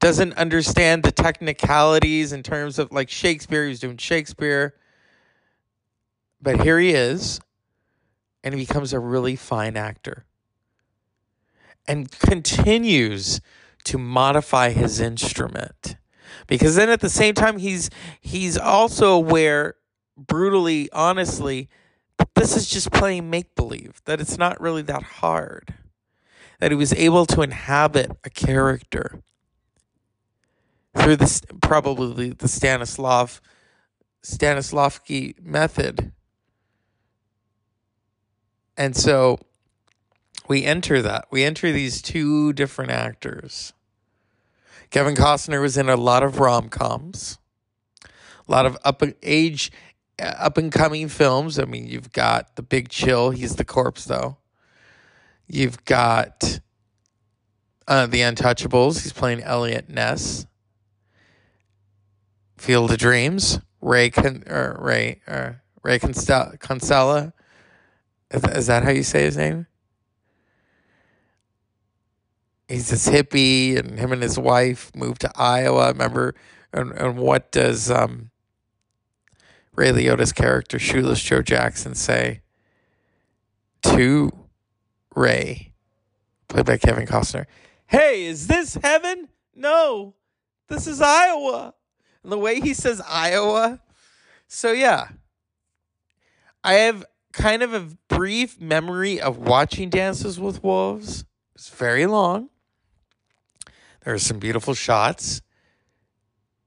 Doesn't 0.00 0.34
understand 0.34 1.04
the 1.04 1.12
technicalities 1.12 2.32
in 2.32 2.42
terms 2.42 2.78
of 2.78 2.92
like 2.92 3.08
Shakespeare, 3.08 3.66
he's 3.66 3.80
doing 3.80 3.96
Shakespeare. 3.96 4.74
But 6.42 6.60
here 6.60 6.78
he 6.78 6.90
is, 6.90 7.40
and 8.42 8.52
he 8.52 8.66
becomes 8.66 8.92
a 8.92 8.98
really 8.98 9.36
fine 9.36 9.76
actor 9.76 10.26
and 11.86 12.10
continues 12.10 13.40
to 13.84 13.98
modify 13.98 14.70
his 14.70 15.00
instrument 15.00 15.96
because 16.46 16.74
then 16.74 16.88
at 16.88 17.00
the 17.00 17.08
same 17.08 17.34
time 17.34 17.58
he's 17.58 17.90
he's 18.20 18.56
also 18.58 19.12
aware 19.12 19.76
brutally 20.16 20.90
honestly 20.92 21.68
this 22.34 22.56
is 22.56 22.68
just 22.68 22.90
playing 22.92 23.30
make 23.30 23.54
believe, 23.54 24.02
that 24.04 24.20
it's 24.20 24.38
not 24.38 24.60
really 24.60 24.82
that 24.82 25.02
hard. 25.02 25.74
that 26.64 26.70
he 26.70 26.76
was 26.76 26.92
able 26.94 27.26
to 27.26 27.42
inhabit 27.42 28.10
a 28.24 28.30
character 28.30 29.20
through 30.96 31.16
this 31.16 31.42
probably 31.60 32.30
the 32.30 32.48
Stanislav 32.48 33.40
Stanislavski 34.22 35.38
method. 35.42 36.12
And 38.76 38.96
so 38.96 39.38
we 40.48 40.64
enter 40.64 41.02
that. 41.02 41.26
We 41.30 41.44
enter 41.44 41.72
these 41.72 42.00
two 42.00 42.52
different 42.52 42.90
actors. 42.90 43.72
Kevin 44.90 45.14
Costner 45.14 45.60
was 45.60 45.76
in 45.76 45.88
a 45.88 45.96
lot 45.96 46.22
of 46.22 46.40
rom 46.40 46.68
coms, 46.68 47.38
a 48.48 48.50
lot 48.50 48.66
of 48.66 48.78
up 48.84 49.02
age, 49.22 49.72
up 50.20 50.58
and 50.58 50.70
coming 50.72 51.08
films. 51.08 51.58
I 51.58 51.64
mean, 51.64 51.86
you've 51.86 52.12
got 52.12 52.56
The 52.56 52.62
Big 52.62 52.88
Chill. 52.88 53.30
He's 53.30 53.56
the 53.56 53.64
corpse, 53.64 54.04
though. 54.04 54.38
You've 55.46 55.84
got 55.84 56.60
uh, 57.86 58.06
The 58.06 58.20
Untouchables. 58.20 59.02
He's 59.02 59.12
playing 59.12 59.42
Eliot 59.42 59.88
Ness. 59.88 60.46
Field 62.56 62.90
of 62.90 62.98
Dreams. 62.98 63.60
Ray 63.80 64.10
Con- 64.10 64.44
or 64.46 64.78
Ray 64.80 65.20
or 65.28 65.62
Ray 65.82 65.98
Kinsella. 65.98 67.32
Is, 68.30 68.44
is 68.44 68.66
that 68.68 68.82
how 68.82 68.90
you 68.90 69.02
say 69.02 69.22
his 69.24 69.36
name? 69.36 69.66
he's 72.68 72.90
this 72.90 73.08
hippie, 73.08 73.78
and 73.78 73.98
him 73.98 74.12
and 74.12 74.22
his 74.22 74.38
wife 74.38 74.90
moved 74.94 75.20
to 75.22 75.32
Iowa. 75.34 75.88
Remember, 75.88 76.34
and, 76.72 76.92
and 76.92 77.18
what 77.18 77.52
does 77.52 77.90
um, 77.90 78.30
Ray 79.74 79.90
Liotta's 79.90 80.32
character, 80.32 80.78
Shoeless 80.78 81.22
Joe 81.22 81.42
Jackson, 81.42 81.94
say 81.94 82.42
to 83.82 84.30
Ray, 85.14 85.74
played 86.48 86.66
by 86.66 86.76
Kevin 86.76 87.06
Costner? 87.06 87.46
Hey, 87.86 88.24
is 88.24 88.46
this 88.46 88.74
heaven? 88.74 89.28
No, 89.54 90.14
this 90.68 90.86
is 90.86 91.00
Iowa. 91.00 91.74
And 92.22 92.32
the 92.32 92.38
way 92.38 92.60
he 92.60 92.72
says 92.72 93.02
Iowa, 93.08 93.80
so 94.46 94.72
yeah, 94.72 95.08
I 96.62 96.74
have 96.74 97.04
kind 97.32 97.62
of 97.62 97.74
a 97.74 97.88
brief 98.08 98.60
memory 98.60 99.20
of 99.20 99.38
watching 99.38 99.90
Dances 99.90 100.38
with 100.38 100.62
Wolves. 100.62 101.24
It's 101.54 101.68
very 101.68 102.06
long. 102.06 102.48
There 104.04 104.14
are 104.14 104.18
some 104.18 104.38
beautiful 104.38 104.74
shots. 104.74 105.42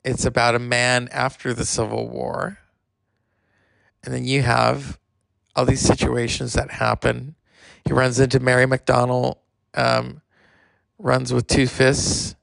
It's 0.03 0.25
about 0.25 0.55
a 0.55 0.59
man 0.59 1.09
after 1.11 1.53
the 1.53 1.65
Civil 1.65 2.09
War. 2.09 2.59
And 4.07 4.15
then 4.15 4.23
you 4.23 4.41
have 4.41 4.97
all 5.53 5.65
these 5.65 5.81
situations 5.81 6.53
that 6.53 6.71
happen. 6.71 7.35
He 7.83 7.91
runs 7.91 8.21
into 8.21 8.39
Mary 8.39 8.65
McDonnell, 8.65 9.39
um, 9.73 10.21
runs 10.97 11.33
with 11.33 11.47
Two 11.47 11.67
Fists, 11.67 12.33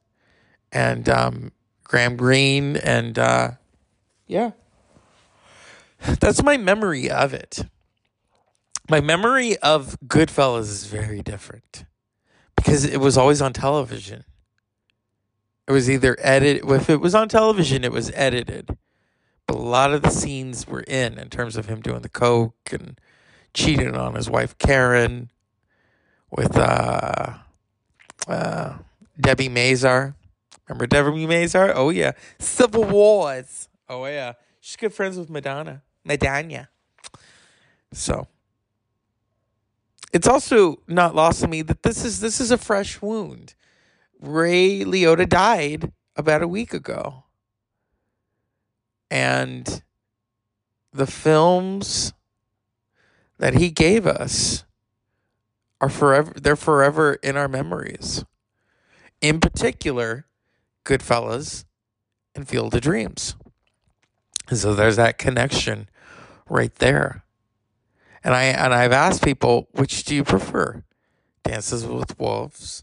and 0.72 1.08
um, 1.08 1.52
Graham 1.82 2.16
Greene, 2.18 2.76
and 2.76 3.18
uh, 3.18 3.52
yeah. 4.26 4.50
That's 6.20 6.42
my 6.42 6.58
memory 6.58 7.10
of 7.10 7.32
it. 7.32 7.64
My 8.90 9.00
memory 9.00 9.56
of 9.56 9.96
Goodfellas 10.06 10.64
is 10.64 10.84
very 10.84 11.22
different 11.22 11.86
because 12.56 12.84
it 12.84 13.00
was 13.00 13.16
always 13.16 13.40
on 13.40 13.54
television. 13.54 14.24
It 15.66 15.72
was 15.72 15.88
either 15.88 16.14
edited. 16.20 16.70
If 16.70 16.90
it 16.90 17.00
was 17.00 17.14
on 17.14 17.30
television, 17.30 17.84
it 17.84 17.90
was 17.90 18.10
edited. 18.14 18.76
A 19.48 19.52
lot 19.52 19.92
of 19.92 20.02
the 20.02 20.10
scenes 20.10 20.66
were 20.66 20.82
in, 20.82 21.18
in 21.18 21.28
terms 21.28 21.56
of 21.56 21.66
him 21.66 21.80
doing 21.80 22.02
the 22.02 22.08
coke 22.08 22.70
and 22.72 22.98
cheating 23.52 23.94
on 23.94 24.14
his 24.14 24.28
wife 24.28 24.56
Karen 24.58 25.30
with 26.30 26.56
uh, 26.56 27.34
uh, 28.26 28.78
Debbie 29.20 29.48
Mazar. 29.48 30.14
Remember 30.68 30.86
Debbie 30.86 31.26
Mazar? 31.26 31.72
Oh 31.74 31.90
yeah, 31.90 32.12
Civil 32.38 32.84
Wars. 32.84 33.68
Oh 33.88 34.06
yeah, 34.06 34.32
she's 34.60 34.76
good 34.76 34.94
friends 34.94 35.16
with 35.16 35.30
Madonna, 35.30 35.82
Madonna. 36.04 36.68
So 37.92 38.26
it's 40.12 40.26
also 40.26 40.80
not 40.88 41.14
lost 41.14 41.44
on 41.44 41.50
me 41.50 41.62
that 41.62 41.82
this 41.82 42.04
is 42.04 42.20
this 42.20 42.40
is 42.40 42.50
a 42.50 42.58
fresh 42.58 43.02
wound. 43.02 43.54
Ray 44.20 44.80
Liotta 44.80 45.28
died 45.28 45.92
about 46.16 46.42
a 46.42 46.48
week 46.48 46.72
ago. 46.72 47.23
And 49.14 49.80
the 50.92 51.06
films 51.06 52.14
that 53.38 53.54
he 53.54 53.70
gave 53.70 54.08
us 54.08 54.64
are 55.80 55.88
forever 55.88 56.32
they're 56.34 56.56
forever 56.56 57.14
in 57.22 57.36
our 57.36 57.46
memories. 57.46 58.24
In 59.20 59.38
particular, 59.38 60.26
Goodfellas 60.84 61.64
and 62.34 62.48
Field 62.48 62.74
of 62.74 62.80
Dreams. 62.80 63.36
And 64.48 64.58
so 64.58 64.74
there's 64.74 64.96
that 64.96 65.16
connection 65.16 65.88
right 66.50 66.74
there. 66.74 67.22
And 68.24 68.34
I 68.34 68.46
and 68.46 68.74
I've 68.74 68.90
asked 68.90 69.22
people, 69.22 69.68
which 69.70 70.02
do 70.02 70.16
you 70.16 70.24
prefer? 70.24 70.82
Dances 71.44 71.86
with 71.86 72.18
Wolves 72.18 72.82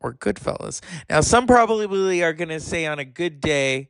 or 0.00 0.14
Goodfellas. 0.14 0.80
Now, 1.08 1.20
some 1.20 1.46
probably 1.46 2.24
are 2.24 2.32
going 2.32 2.48
to 2.48 2.58
say 2.58 2.86
on 2.86 2.98
a 2.98 3.04
good 3.04 3.40
day, 3.40 3.89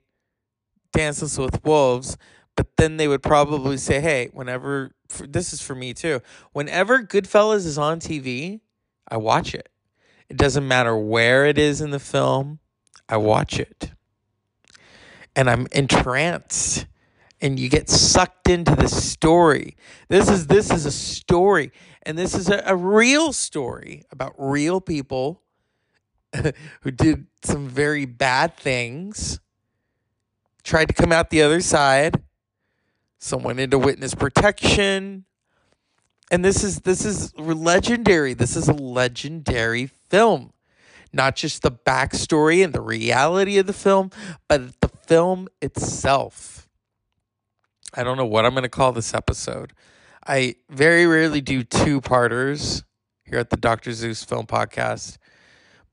Dances 0.93 1.39
with 1.39 1.65
Wolves, 1.65 2.17
but 2.57 2.77
then 2.77 2.97
they 2.97 3.09
would 3.09 3.23
probably 3.23 3.77
say, 3.77 4.01
hey, 4.01 4.29
whenever, 4.33 4.93
this 5.21 5.53
is 5.53 5.63
for 5.63 5.75
me 5.75 5.95
too, 5.95 6.21
whenever 6.53 7.03
Goodfellas 7.03 7.67
is 7.67 7.79
on 7.79 8.01
TV, 8.01 8.61
I 9.09 9.17
watch 9.17 9.55
it. 9.55 9.69
It 10.29 10.37
doesn't 10.37 10.67
matter 10.67 10.97
where 10.97 11.47
it 11.47 11.59
is 11.59 11.81
in 11.81 11.91
the 11.91 11.99
film, 11.99 12.61
I 13.09 13.17
watch 13.17 13.59
it. 13.59 13.91
And 15.35 15.51
I'm 15.51 15.67
entranced 15.73 16.87
and 17.41 17.59
you 17.59 17.69
get 17.69 17.89
sucked 17.89 18.49
into 18.49 18.77
the 18.77 18.89
story. 18.89 19.77
This 20.09 20.29
is 20.29 20.47
this 20.47 20.71
is 20.71 20.87
a 20.87 20.93
story 20.93 21.73
and 22.03 22.17
this 22.17 22.35
is 22.35 22.49
a, 22.49 22.63
a 22.67 22.77
real 22.77 23.33
story 23.33 24.05
about 24.11 24.35
real 24.39 24.81
people 24.81 25.43
who 26.83 26.91
did 26.91 27.27
some 27.43 27.69
very 27.69 28.05
bad 28.05 28.57
things, 28.57 29.41
tried 30.63 30.89
to 30.89 30.95
come 30.95 31.13
out 31.13 31.31
the 31.31 31.43
other 31.43 31.61
side. 31.61 32.23
Some 33.19 33.43
went 33.43 33.61
into 33.61 33.79
witness 33.79 34.15
protection. 34.15 35.25
And 36.31 36.45
this 36.45 36.63
is 36.63 36.81
this 36.81 37.05
is 37.05 37.37
legendary. 37.37 38.35
This 38.35 38.57
is 38.57 38.69
a 38.69 38.73
legendary 38.73 39.87
film. 39.87 40.53
Not 41.13 41.35
just 41.35 41.63
the 41.63 41.73
backstory 41.73 42.65
and 42.65 42.73
the 42.73 42.81
reality 42.81 43.59
of 43.59 43.67
the 43.67 43.73
film, 43.73 44.11
but 44.49 44.81
the 44.81 44.89
film 44.89 45.49
itself. 45.61 46.69
I 47.93 48.05
don't 48.05 48.17
know 48.17 48.27
what 48.27 48.47
I'm 48.47 48.53
going 48.53 48.63
to 48.63 48.69
call 48.69 48.93
this 48.93 49.13
episode. 49.13 49.73
I 50.25 50.55
very 50.69 51.07
rarely 51.07 51.41
do 51.41 51.65
two 51.65 52.01
parters 52.01 52.85
here 53.25 53.41
at 53.41 53.51
the 53.51 53.57
Dr. 53.57 53.93
Zeus 53.93 54.23
Film 54.23 54.47
Podcast 54.47 55.19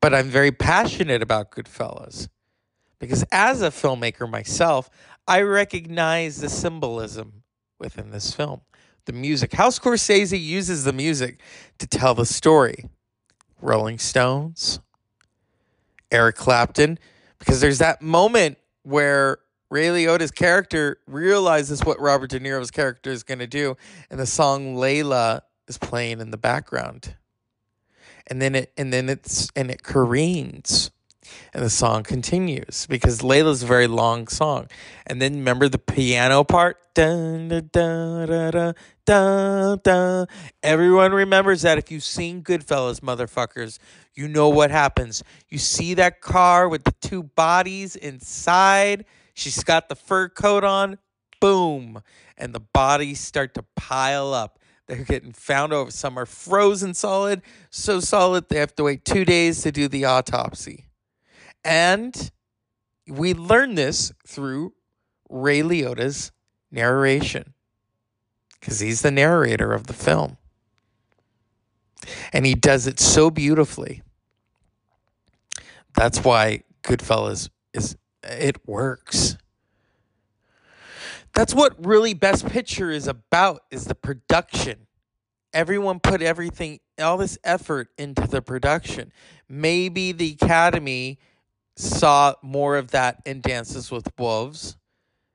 but 0.01 0.13
I'm 0.13 0.30
very 0.30 0.51
passionate 0.51 1.21
about 1.21 1.51
Goodfellas 1.51 2.27
because 2.99 3.23
as 3.31 3.62
a 3.62 3.69
filmmaker 3.69 4.29
myself, 4.29 4.89
I 5.27 5.41
recognize 5.41 6.41
the 6.41 6.49
symbolism 6.49 7.43
within 7.79 8.12
this 8.12 8.33
film. 8.33 8.62
The 9.05 9.13
music, 9.13 9.53
how 9.53 9.69
Scorsese 9.69 10.41
uses 10.41 10.83
the 10.83 10.93
music 10.93 11.39
to 11.79 11.88
tell 11.88 12.13
the 12.13 12.25
story. 12.25 12.86
Rolling 13.62 13.97
Stones, 13.97 14.79
Eric 16.12 16.36
Clapton, 16.36 16.99
because 17.39 17.60
there's 17.60 17.79
that 17.79 18.01
moment 18.01 18.57
where 18.83 19.39
Ray 19.71 19.88
Liotta's 19.88 20.31
character 20.31 20.99
realizes 21.07 21.83
what 21.83 21.99
Robert 21.99 22.29
De 22.29 22.39
Niro's 22.39 22.69
character 22.69 23.10
is 23.10 23.23
going 23.23 23.39
to 23.39 23.47
do, 23.47 23.75
and 24.12 24.19
the 24.19 24.27
song 24.27 24.75
Layla 24.75 25.41
is 25.67 25.77
playing 25.77 26.21
in 26.21 26.29
the 26.31 26.38
background 26.38 27.15
and 28.27 28.41
then 28.41 28.55
it 28.55 28.71
and 28.77 28.91
then 28.93 29.10
it's 29.10 29.49
and 29.55 29.71
it 29.71 29.83
careens 29.83 30.91
and 31.53 31.63
the 31.63 31.69
song 31.69 32.03
continues 32.03 32.87
because 32.87 33.21
Layla's 33.21 33.63
a 33.63 33.65
very 33.65 33.87
long 33.87 34.27
song. 34.27 34.67
And 35.05 35.21
then 35.21 35.35
remember 35.35 35.69
the 35.69 35.79
piano 35.79 36.43
part? 36.43 36.77
Dun, 36.93 37.47
dun, 37.47 37.69
dun, 37.71 38.27
dun, 38.27 38.75
dun, 39.05 39.79
dun. 39.83 40.27
Everyone 40.63 41.11
remembers 41.11 41.61
that 41.61 41.77
if 41.77 41.91
you've 41.91 42.03
seen 42.03 42.41
Goodfellas, 42.43 42.99
motherfuckers, 43.01 43.79
you 44.13 44.27
know 44.27 44.49
what 44.49 44.71
happens. 44.71 45.23
You 45.49 45.57
see 45.57 45.93
that 45.95 46.21
car 46.21 46.67
with 46.67 46.83
the 46.83 46.93
two 47.01 47.23
bodies 47.23 47.95
inside. 47.95 49.05
She's 49.33 49.63
got 49.63 49.89
the 49.89 49.95
fur 49.95 50.29
coat 50.29 50.63
on. 50.63 50.97
Boom. 51.39 52.01
And 52.37 52.53
the 52.53 52.59
bodies 52.59 53.19
start 53.19 53.53
to 53.53 53.63
pile 53.75 54.33
up. 54.33 54.59
They're 54.87 55.03
getting 55.03 55.33
found 55.33 55.73
over. 55.73 55.91
Some 55.91 56.17
are 56.17 56.25
frozen 56.25 56.93
solid, 56.93 57.41
so 57.69 57.99
solid 57.99 58.47
they 58.49 58.57
have 58.57 58.75
to 58.77 58.83
wait 58.83 59.03
two 59.03 59.25
days 59.25 59.61
to 59.63 59.71
do 59.71 59.87
the 59.87 60.05
autopsy. 60.05 60.87
And 61.67 62.32
we 63.10 63.34
learn 63.34 63.75
this 63.75 64.13
through 64.25 64.73
Ray 65.30 65.62
Liotta's 65.62 66.32
narration 66.71 67.53
because 68.58 68.80
he's 68.80 69.01
the 69.01 69.12
narrator 69.12 69.73
of 69.73 69.88
the 69.88 69.93
film. 69.93 70.38
And 72.32 72.45
he 72.45 72.56
does 72.56 72.88
it 72.88 73.01
so 73.01 73.30
beautifully. 73.30 74.01
That's 75.93 76.23
why 76.23 76.63
Goodfellas 76.84 77.49
is 77.73 77.97
it 78.23 78.65
works. 78.65 79.38
That's 81.34 81.53
what 81.53 81.86
really 81.86 82.13
Best 82.13 82.47
Picture 82.47 82.91
is 82.91 83.08
about 83.08 83.63
is 83.71 83.86
the 83.86 83.95
production. 83.95 84.88
Everyone 85.53 85.99
put 85.99 86.21
everything 86.21 86.80
all 86.97 87.17
this 87.17 87.38
effort 87.43 87.89
into 87.97 88.25
the 88.25 88.41
production. 88.41 89.12
Maybe 89.49 90.13
the 90.13 90.38
Academy 90.41 91.19
saw 91.77 92.33
more 92.41 92.77
of 92.77 92.91
that 92.91 93.21
in 93.25 93.41
Dances 93.41 93.91
with 93.91 94.07
Wolves. 94.17 94.77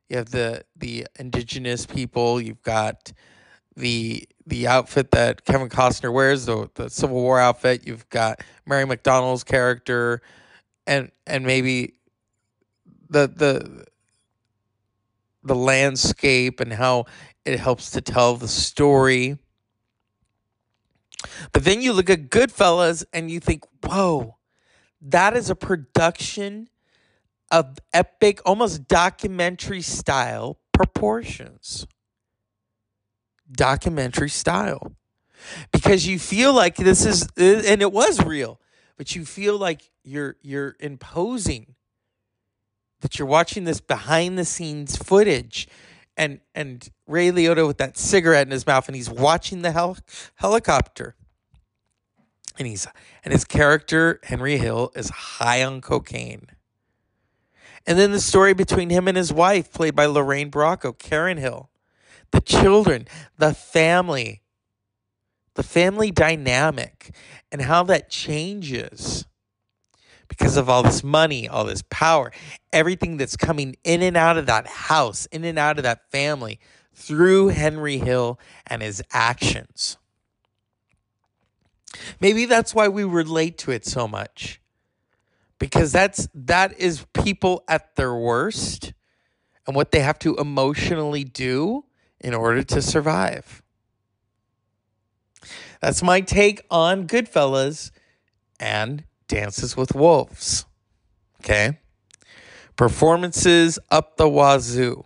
You 0.09 0.18
have 0.18 0.31
the 0.31 0.64
the 0.76 1.07
indigenous 1.18 1.87
people, 1.87 2.40
you've 2.40 2.62
got 2.62 3.12
the 3.76 4.28
the 4.46 4.66
outfit 4.66 5.12
that 5.12 5.44
Kevin 5.44 5.68
Costner 5.68 6.12
wears, 6.12 6.46
the 6.46 6.68
the 6.74 6.90
Civil 6.90 7.16
War 7.16 7.38
outfit, 7.40 7.87
you've 7.87 8.09
got 8.11 8.40
Mary 8.66 8.85
McDonnell's 8.85 9.44
character 9.44 10.20
and 10.87 11.11
and 11.26 11.46
maybe 11.46 11.94
the 13.09 13.28
the 13.28 13.87
the 15.44 15.55
landscape 15.55 16.61
and 16.61 16.72
how 16.72 17.07
it 17.44 17.59
helps 17.59 17.90
to 17.92 18.00
tell 18.00 18.37
the 18.37 18.48
story. 18.48 19.38
But 21.52 21.64
then 21.64 21.83
you 21.83 21.92
look 21.92 22.11
at 22.11 22.31
Goodfellas 22.31 23.05
and 23.12 23.31
you 23.31 23.40
think, 23.40 23.64
whoa, 23.85 24.37
that 25.03 25.37
is 25.37 25.51
a 25.51 25.55
production 25.55 26.69
of 27.51 27.79
epic, 27.93 28.41
almost 28.47 28.88
documentary 28.88 29.83
style 29.83 30.59
proportions. 30.73 31.87
Documentary 33.51 34.31
style. 34.31 34.93
Because 35.73 36.07
you 36.07 36.19
feel 36.19 36.55
like 36.55 36.77
this 36.77 37.05
is 37.05 37.29
and 37.37 37.83
it 37.83 37.93
was 37.93 38.25
real, 38.25 38.61
but 38.97 39.15
you 39.17 39.25
feel 39.25 39.59
like 39.59 39.91
you're 40.05 40.37
you're 40.41 40.77
imposing 40.79 41.75
that 43.01 43.19
you're 43.19 43.27
watching 43.27 43.65
this 43.65 43.81
behind 43.81 44.38
the 44.38 44.45
scenes 44.45 44.97
footage 44.97 45.67
and 46.17 46.41
and 46.55 46.88
Ray 47.09 47.31
Liotta 47.31 47.67
with 47.67 47.79
that 47.79 47.99
cigarette 47.99 48.47
in 48.47 48.53
his 48.53 48.67
mouth 48.67 48.88
and 48.88 48.95
he's 48.95 49.11
watching 49.11 49.62
the 49.62 49.73
hel- 49.73 49.99
helicopter 50.37 51.17
and 52.59 52.67
he's 52.67 52.87
and 53.25 53.33
his 53.33 53.45
character 53.45 54.21
Henry 54.25 54.57
Hill 54.57 54.91
is 54.95 55.11
high 55.11 55.62
on 55.62 55.81
cocaine. 55.81 56.47
And 57.87 57.99
then 57.99 58.12
the 58.12 58.21
story 58.21 58.55
between 58.55 58.91
him 58.91 59.09
and 59.09 59.17
his 59.17 59.33
wife 59.33 59.73
played 59.73 59.97
by 59.97 60.07
Lorraine 60.07 60.51
Bracco, 60.51 60.97
Karen 60.97 61.38
Hill. 61.38 61.69
The 62.31 62.41
children, 62.41 63.07
the 63.37 63.53
family, 63.53 64.43
the 65.55 65.62
family 65.62 66.11
dynamic 66.11 67.15
and 67.51 67.62
how 67.62 67.83
that 67.85 68.09
changes 68.09 69.27
because 70.29 70.57
of 70.57 70.69
all 70.69 70.83
this 70.83 71.05
money, 71.05 71.47
all 71.47 71.65
this 71.65 71.83
power, 71.91 72.33
everything 72.73 73.19
that's 73.19 73.37
coming 73.37 73.77
in 73.85 74.01
and 74.01 74.17
out 74.17 74.38
of 74.38 74.47
that 74.47 74.67
house, 74.67 75.27
in 75.27 75.45
and 75.45 75.59
out 75.59 75.77
of 75.77 75.83
that 75.83 76.11
family 76.11 76.59
through 76.95 77.49
Henry 77.49 77.99
Hill 77.99 78.38
and 78.67 78.81
his 78.81 79.03
actions. 79.12 79.99
Maybe 82.20 82.46
that's 82.46 82.74
why 82.74 82.88
we 82.88 83.05
relate 83.05 83.59
to 83.59 83.70
it 83.70 83.85
so 83.85 84.09
much. 84.09 84.61
Because 85.59 85.92
that's 85.92 86.28
that 86.35 86.78
is 86.78 87.07
people 87.12 87.62
at 87.68 87.94
their 87.96 88.14
worst 88.14 88.92
and 89.66 89.76
what 89.76 89.92
they 89.92 90.00
have 90.00 90.18
to 90.20 90.37
emotionally 90.37 91.24
do 91.24 91.85
in 92.20 92.35
order 92.35 92.62
to 92.62 92.83
survive. 92.83 93.62
That's 95.81 96.02
my 96.02 96.20
take 96.20 96.62
on 96.70 97.07
Goodfellas 97.07 97.90
and 98.61 99.05
Dances 99.26 99.76
with 99.76 99.94
Wolves. 99.94 100.64
Okay? 101.40 101.78
Performances 102.76 103.78
up 103.90 104.16
the 104.16 104.28
wazoo. 104.28 105.05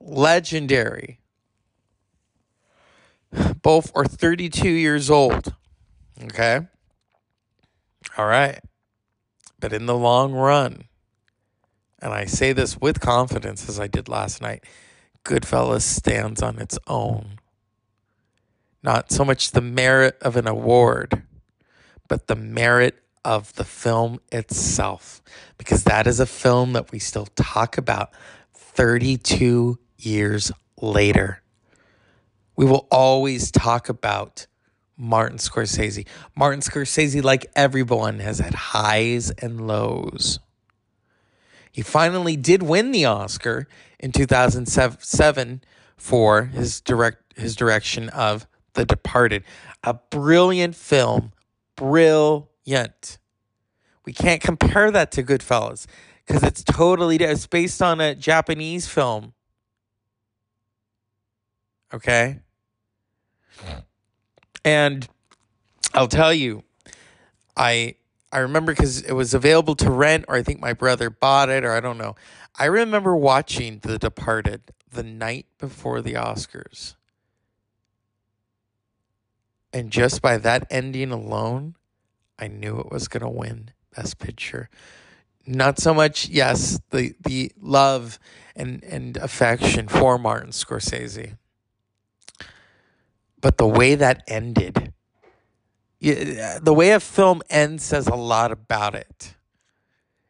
Legendary. 0.00 1.20
Both 3.62 3.92
are 3.94 4.04
32 4.04 4.68
years 4.68 5.10
old. 5.10 5.54
Okay? 6.22 6.60
All 8.16 8.26
right. 8.26 8.60
But 9.58 9.72
in 9.72 9.86
the 9.86 9.96
long 9.96 10.32
run, 10.32 10.84
and 12.00 12.12
I 12.12 12.26
say 12.26 12.52
this 12.52 12.78
with 12.78 13.00
confidence 13.00 13.68
as 13.68 13.80
I 13.80 13.86
did 13.86 14.08
last 14.08 14.40
night, 14.40 14.64
Goodfellas 15.24 15.82
stands 15.82 16.42
on 16.42 16.58
its 16.58 16.78
own. 16.86 17.38
Not 18.82 19.10
so 19.10 19.24
much 19.24 19.50
the 19.50 19.60
merit 19.60 20.16
of 20.20 20.36
an 20.36 20.46
award, 20.46 21.24
but 22.06 22.28
the 22.28 22.36
merit 22.36 23.02
of 23.24 23.52
the 23.54 23.64
film 23.64 24.20
itself. 24.30 25.20
Because 25.58 25.82
that 25.84 26.06
is 26.06 26.20
a 26.20 26.26
film 26.26 26.74
that 26.74 26.92
we 26.92 27.00
still 27.00 27.26
talk 27.34 27.76
about 27.76 28.10
32 28.54 29.78
years 29.96 30.52
later. 30.80 31.42
We 32.56 32.64
will 32.64 32.88
always 32.90 33.50
talk 33.50 33.88
about 33.88 34.46
Martin 34.96 35.38
Scorsese. 35.38 36.06
Martin 36.34 36.60
Scorsese, 36.60 37.22
like 37.22 37.46
everyone, 37.54 38.18
has 38.20 38.38
had 38.38 38.54
highs 38.54 39.30
and 39.30 39.66
lows. 39.66 40.40
He 41.70 41.82
finally 41.82 42.36
did 42.36 42.62
win 42.62 42.92
the 42.92 43.04
Oscar 43.04 43.68
in 44.00 44.10
2007 44.10 45.62
for 45.96 46.44
his 46.44 46.80
direct 46.80 47.38
his 47.38 47.54
direction 47.54 48.08
of 48.08 48.46
The 48.72 48.86
Departed, 48.86 49.44
a 49.82 49.92
brilliant 49.92 50.74
film, 50.74 51.32
brilliant. 51.76 53.18
We 54.06 54.14
can't 54.14 54.40
compare 54.40 54.90
that 54.90 55.12
to 55.12 55.22
Goodfellas 55.22 55.86
because 56.26 56.42
it's 56.42 56.64
totally 56.64 57.16
it's 57.16 57.46
based 57.46 57.82
on 57.82 58.00
a 58.00 58.14
Japanese 58.14 58.88
film. 58.88 59.34
Okay? 61.92 62.40
And 64.64 65.08
I'll 65.94 66.08
tell 66.08 66.34
you, 66.34 66.64
I 67.56 67.94
I 68.32 68.38
remember 68.38 68.72
because 68.72 69.02
it 69.02 69.12
was 69.12 69.32
available 69.34 69.76
to 69.76 69.90
rent, 69.90 70.24
or 70.28 70.34
I 70.34 70.42
think 70.42 70.60
my 70.60 70.72
brother 70.72 71.08
bought 71.10 71.48
it, 71.48 71.64
or 71.64 71.72
I 71.72 71.80
don't 71.80 71.98
know. 71.98 72.16
I 72.56 72.66
remember 72.66 73.16
watching 73.16 73.78
The 73.80 73.98
Departed 73.98 74.62
the 74.90 75.02
night 75.02 75.46
before 75.58 76.00
the 76.02 76.14
Oscars. 76.14 76.94
And 79.72 79.90
just 79.90 80.22
by 80.22 80.38
that 80.38 80.66
ending 80.70 81.12
alone, 81.12 81.76
I 82.38 82.48
knew 82.48 82.78
it 82.80 82.90
was 82.90 83.08
going 83.08 83.22
to 83.22 83.28
win 83.28 83.70
Best 83.94 84.18
Picture. 84.18 84.68
Not 85.46 85.78
so 85.78 85.94
much, 85.94 86.28
yes, 86.28 86.80
the 86.90 87.14
the 87.20 87.52
love 87.60 88.18
and 88.56 88.82
and 88.84 89.16
affection 89.18 89.86
for 89.86 90.18
Martin 90.18 90.50
Scorsese 90.50 91.36
but 93.46 93.58
the 93.58 93.68
way 93.68 93.94
that 93.94 94.24
ended, 94.26 94.92
the 96.00 96.74
way 96.74 96.90
a 96.90 96.98
film 96.98 97.42
ends 97.48 97.84
says 97.84 98.08
a 98.08 98.16
lot 98.16 98.50
about 98.50 98.96
it. 98.96 99.36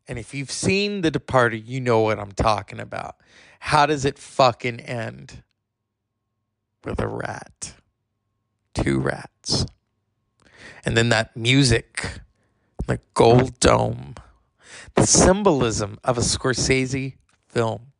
And 0.06 0.18
if 0.18 0.34
you've 0.34 0.50
seen 0.50 1.00
The 1.00 1.10
Departed, 1.10 1.66
you 1.66 1.80
know 1.80 2.00
what 2.00 2.18
I'm 2.18 2.32
talking 2.32 2.78
about. 2.78 3.16
How 3.58 3.86
does 3.86 4.04
it 4.04 4.18
fucking 4.18 4.80
end? 4.80 5.42
With 6.84 7.00
a 7.00 7.08
rat. 7.08 7.72
Two 8.74 9.00
rats. 9.00 9.64
And 10.84 10.94
then 10.94 11.08
that 11.08 11.34
music, 11.34 12.20
the 12.86 13.00
gold 13.14 13.58
dome, 13.60 14.16
the 14.94 15.06
symbolism 15.06 15.98
of 16.04 16.18
a 16.18 16.20
Scorsese 16.20 17.14
film. 17.48 17.92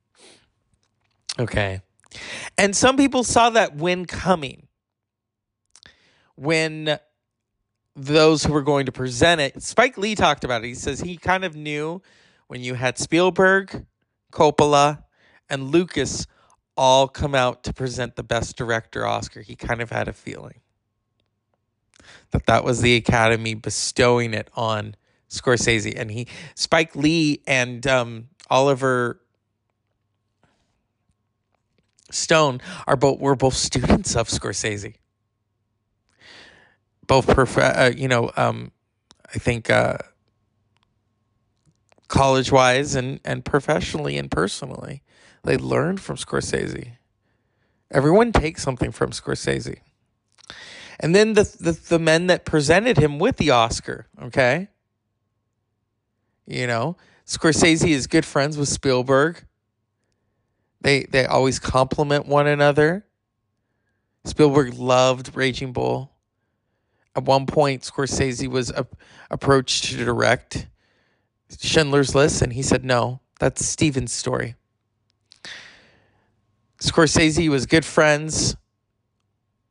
Okay. 1.38 1.80
And 2.58 2.76
some 2.76 2.98
people 2.98 3.24
saw 3.24 3.48
that 3.48 3.76
win 3.76 4.04
coming 4.04 4.65
when 6.36 6.98
those 7.96 8.44
who 8.44 8.52
were 8.52 8.62
going 8.62 8.86
to 8.86 8.92
present 8.92 9.40
it, 9.40 9.62
Spike 9.62 9.98
Lee 9.98 10.14
talked 10.14 10.44
about 10.44 10.62
it. 10.62 10.68
He 10.68 10.74
says 10.74 11.00
he 11.00 11.16
kind 11.16 11.44
of 11.44 11.56
knew 11.56 12.02
when 12.46 12.60
you 12.62 12.74
had 12.74 12.98
Spielberg, 12.98 13.86
Coppola, 14.32 15.02
and 15.48 15.70
Lucas 15.70 16.26
all 16.76 17.08
come 17.08 17.34
out 17.34 17.64
to 17.64 17.72
present 17.72 18.16
the 18.16 18.22
Best 18.22 18.56
Director 18.56 19.06
Oscar. 19.06 19.40
He 19.40 19.56
kind 19.56 19.80
of 19.80 19.90
had 19.90 20.08
a 20.08 20.12
feeling 20.12 20.60
that 22.30 22.46
that 22.46 22.64
was 22.64 22.82
the 22.82 22.96
Academy 22.96 23.54
bestowing 23.54 24.34
it 24.34 24.50
on 24.54 24.94
Scorsese, 25.30 25.92
and 25.96 26.10
he 26.10 26.28
Spike 26.54 26.94
Lee 26.94 27.42
and 27.46 27.86
um, 27.86 28.28
Oliver 28.48 29.20
Stone 32.10 32.60
are 32.86 32.96
both 32.96 33.18
were 33.18 33.34
both 33.34 33.54
students 33.54 34.14
of 34.14 34.28
Scorsese 34.28 34.96
both 37.06 37.26
prof- 37.26 37.58
uh, 37.58 37.92
you 37.96 38.08
know 38.08 38.30
um, 38.36 38.72
I 39.34 39.38
think 39.38 39.70
uh, 39.70 39.98
college 42.08 42.52
wise 42.52 42.94
and 42.94 43.20
and 43.24 43.44
professionally 43.44 44.16
and 44.16 44.30
personally 44.30 45.02
they 45.44 45.56
learned 45.56 46.00
from 46.00 46.16
Scorsese. 46.16 46.92
Everyone 47.90 48.32
takes 48.32 48.62
something 48.62 48.90
from 48.90 49.10
Scorsese. 49.10 49.78
And 50.98 51.14
then 51.14 51.34
the, 51.34 51.42
the 51.60 51.72
the 51.72 51.98
men 51.98 52.26
that 52.26 52.44
presented 52.44 52.98
him 52.98 53.18
with 53.18 53.36
the 53.36 53.50
Oscar, 53.50 54.06
okay? 54.20 54.68
You 56.46 56.66
know, 56.66 56.96
Scorsese 57.26 57.88
is 57.88 58.06
good 58.06 58.24
friends 58.24 58.56
with 58.56 58.68
Spielberg. 58.68 59.44
They 60.80 61.04
they 61.04 61.26
always 61.26 61.58
compliment 61.58 62.26
one 62.26 62.46
another. 62.46 63.04
Spielberg 64.24 64.74
loved 64.74 65.36
Raging 65.36 65.72
Bull. 65.72 66.10
At 67.16 67.24
one 67.24 67.46
point, 67.46 67.82
Scorsese 67.82 68.46
was 68.46 68.70
a- 68.70 68.86
approached 69.30 69.84
to 69.84 70.04
direct 70.04 70.68
Schindler's 71.58 72.14
List, 72.14 72.42
and 72.42 72.52
he 72.52 72.62
said, 72.62 72.84
"No, 72.84 73.20
that's 73.40 73.64
Steven's 73.64 74.12
story." 74.12 74.54
Scorsese 76.78 77.48
was 77.48 77.64
good 77.64 77.86
friends 77.86 78.54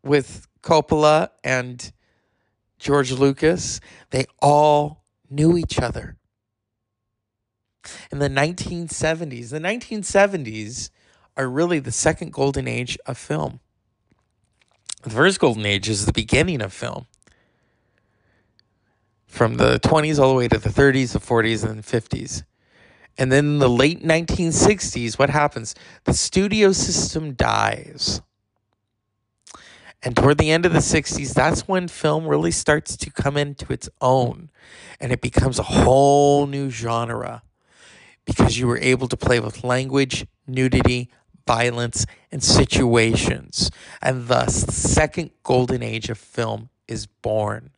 with 0.04 0.48
Coppola 0.64 1.30
and 1.44 1.92
George 2.80 3.12
Lucas. 3.12 3.80
They 4.10 4.26
all 4.42 5.04
knew 5.30 5.56
each 5.56 5.80
other. 5.80 6.18
In 8.12 8.18
the 8.18 8.30
1970s, 8.30 9.52
the 9.52 9.60
1970s 9.60 10.90
are 11.38 11.48
really 11.48 11.78
the 11.78 11.92
second 11.92 12.34
golden 12.34 12.68
age 12.68 12.98
of 13.06 13.20
film. 13.20 13.60
The 15.04 15.12
first 15.12 15.40
golden 15.40 15.68
age 15.68 15.88
is 15.88 16.08
the 16.08 16.14
beginning 16.14 16.62
of 16.62 16.74
film. 16.74 17.06
From 19.36 19.56
the 19.56 19.82
20s 19.82 20.18
all 20.18 20.30
the 20.30 20.36
way 20.36 20.48
to 20.48 20.58
the 20.58 20.70
30s, 20.70 21.12
the 21.12 21.20
40s, 21.20 21.70
and 21.70 21.84
the 21.84 21.84
50s. 21.84 22.44
And 23.18 23.34
then 23.34 23.46
in 23.46 23.60
the 23.60 23.70
late 23.70 24.02
1960s, 24.02 25.20
what 25.20 25.30
happens? 25.30 25.76
The 26.06 26.14
studio 26.14 26.72
system 26.72 27.34
dies. 27.34 28.22
And 30.02 30.16
toward 30.16 30.38
the 30.38 30.52
end 30.52 30.66
of 30.66 30.72
the 30.72 30.80
60s, 30.80 31.34
that's 31.34 31.68
when 31.68 31.90
film 31.90 32.28
really 32.28 32.52
starts 32.52 32.96
to 32.96 33.12
come 33.12 33.36
into 33.36 33.74
its 33.74 33.90
own 34.00 34.52
and 35.02 35.12
it 35.12 35.20
becomes 35.20 35.60
a 35.60 35.64
whole 35.64 36.48
new 36.48 36.70
genre 36.70 37.44
because 38.24 38.58
you 38.58 38.68
were 38.68 38.78
able 38.78 39.10
to 39.10 39.18
play 39.18 39.42
with 39.42 39.66
language, 39.66 40.26
nudity, 40.48 41.12
violence, 41.46 42.06
and 42.32 42.42
situations. 42.42 43.70
And 44.02 44.30
thus, 44.30 44.64
the 44.64 44.72
second 44.72 45.32
golden 45.44 45.84
age 45.84 46.10
of 46.10 46.18
film 46.18 46.70
is 46.88 47.06
born. 47.06 47.72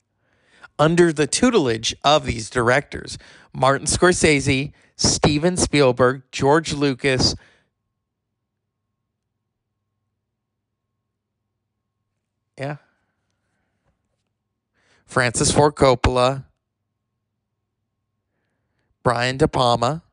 Under 0.79 1.11
the 1.11 1.27
tutelage 1.27 1.95
of 2.03 2.25
these 2.25 2.49
directors. 2.49 3.17
Martin 3.53 3.87
Scorsese, 3.87 4.71
Steven 4.95 5.57
Spielberg, 5.57 6.23
George 6.31 6.73
Lucas, 6.73 7.35
yeah, 12.57 12.77
Francis 15.05 15.51
Ford 15.51 15.75
Coppola, 15.75 16.45
Brian 19.03 19.37
De 19.37 19.47
Palma. 19.47 20.03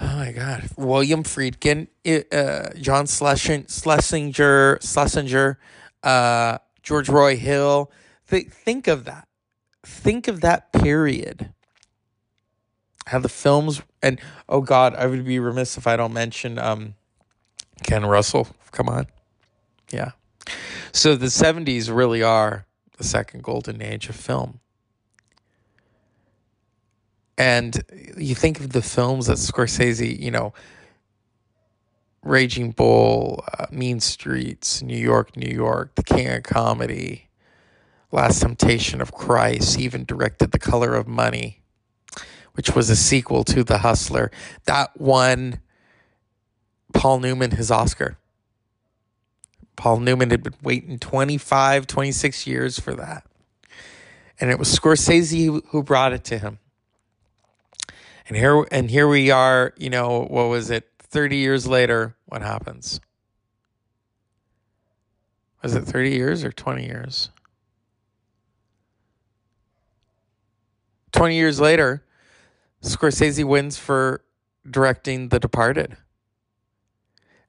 Oh 0.00 0.16
my 0.16 0.32
God, 0.32 0.68
William 0.76 1.22
Friedkin, 1.22 1.86
uh, 2.32 2.74
John 2.80 3.06
Schlesinger, 3.06 4.78
Schlesinger, 4.80 5.58
uh, 6.02 6.58
George 6.82 7.08
Roy 7.08 7.36
Hill. 7.36 7.90
Th- 8.28 8.48
think 8.48 8.88
of 8.88 9.04
that. 9.04 9.28
Think 9.84 10.28
of 10.28 10.40
that 10.40 10.72
period. 10.72 11.52
How 13.06 13.18
the 13.18 13.28
films 13.28 13.82
and 14.02 14.20
oh 14.48 14.60
God, 14.60 14.94
I 14.94 15.06
would 15.06 15.24
be 15.24 15.38
remiss 15.38 15.76
if 15.76 15.86
I 15.86 15.96
don't 15.96 16.12
mention 16.12 16.58
um, 16.58 16.94
Ken 17.82 18.04
Russell. 18.06 18.48
Come 18.70 18.88
on, 18.88 19.06
yeah. 19.92 20.12
So 20.92 21.16
the 21.16 21.30
seventies 21.30 21.90
really 21.90 22.22
are 22.22 22.66
the 22.98 23.04
second 23.04 23.42
golden 23.42 23.82
age 23.82 24.08
of 24.08 24.16
film. 24.16 24.60
And 27.36 27.82
you 28.16 28.34
think 28.34 28.60
of 28.60 28.70
the 28.70 28.82
films 28.82 29.26
that 29.26 29.38
Scorsese, 29.38 30.18
you 30.18 30.30
know, 30.30 30.52
Raging 32.22 32.70
Bull, 32.70 33.44
uh, 33.58 33.66
Mean 33.70 34.00
Streets, 34.00 34.82
New 34.82 34.96
York, 34.96 35.36
New 35.36 35.52
York, 35.52 35.94
The 35.96 36.04
King 36.04 36.28
of 36.28 36.42
Comedy, 36.44 37.28
Last 38.12 38.42
Temptation 38.42 39.00
of 39.00 39.12
Christ, 39.12 39.78
even 39.78 40.04
directed 40.04 40.52
The 40.52 40.58
Color 40.58 40.94
of 40.94 41.08
Money, 41.08 41.62
which 42.54 42.74
was 42.74 42.90
a 42.90 42.96
sequel 42.96 43.42
to 43.44 43.64
The 43.64 43.78
Hustler. 43.78 44.30
That 44.66 44.98
won 45.00 45.60
Paul 46.92 47.20
Newman 47.20 47.52
his 47.52 47.70
Oscar. 47.70 48.18
Paul 49.76 49.98
Newman 50.00 50.30
had 50.30 50.42
been 50.42 50.54
waiting 50.62 50.98
25, 50.98 51.86
26 51.86 52.46
years 52.46 52.78
for 52.78 52.94
that. 52.94 53.26
And 54.40 54.50
it 54.50 54.58
was 54.58 54.76
Scorsese 54.76 55.62
who 55.68 55.82
brought 55.82 56.12
it 56.12 56.24
to 56.24 56.38
him. 56.38 56.58
And 58.28 58.36
here 58.36 58.64
and 58.70 58.90
here 58.90 59.08
we 59.08 59.30
are, 59.30 59.74
you 59.76 59.90
know, 59.90 60.24
what 60.24 60.44
was 60.44 60.70
it? 60.70 60.88
30 61.12 61.36
years 61.36 61.66
later, 61.66 62.16
what 62.24 62.40
happens? 62.40 62.98
Was 65.62 65.74
it 65.74 65.84
30 65.84 66.10
years 66.10 66.42
or 66.42 66.50
20 66.50 66.84
years? 66.84 67.28
20 71.12 71.36
years 71.36 71.60
later, 71.60 72.02
Scorsese 72.82 73.44
wins 73.44 73.78
for 73.78 74.24
directing 74.68 75.28
The 75.28 75.38
Departed. 75.38 75.98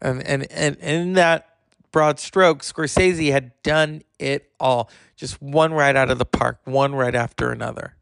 And, 0.01 0.22
and, 0.28 0.45
and 0.51 0.76
in 0.78 1.14
that 1.14 1.55
broad 1.93 2.20
stroke, 2.20 2.64
Scorsese 2.64 3.32
had 3.32 3.53
done 3.64 4.03
it 4.20 4.51
all. 4.59 4.89
Just 5.16 5.41
one 5.41 5.72
right 5.72 5.95
out 5.95 6.11
of 6.11 6.20
the 6.20 6.26
park, 6.26 6.59
one 6.66 6.93
right 6.93 7.16
after 7.16 7.49
another. 7.49 7.95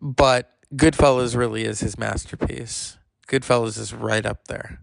But 0.00 0.52
Goodfellas 0.74 1.36
really 1.36 1.64
is 1.64 1.80
his 1.80 1.98
masterpiece. 1.98 2.98
Goodfellas 3.28 3.78
is 3.78 3.94
right 3.94 4.24
up 4.24 4.48
there. 4.48 4.80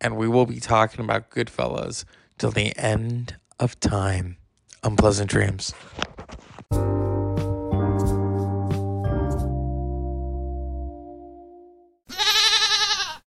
And 0.00 0.16
we 0.16 0.28
will 0.28 0.46
be 0.46 0.60
talking 0.60 1.04
about 1.04 1.30
Goodfellas 1.30 2.04
till 2.38 2.50
the 2.50 2.76
end 2.76 3.36
of 3.58 3.78
time. 3.80 4.36
Unpleasant 4.82 5.30
dreams. 5.30 5.72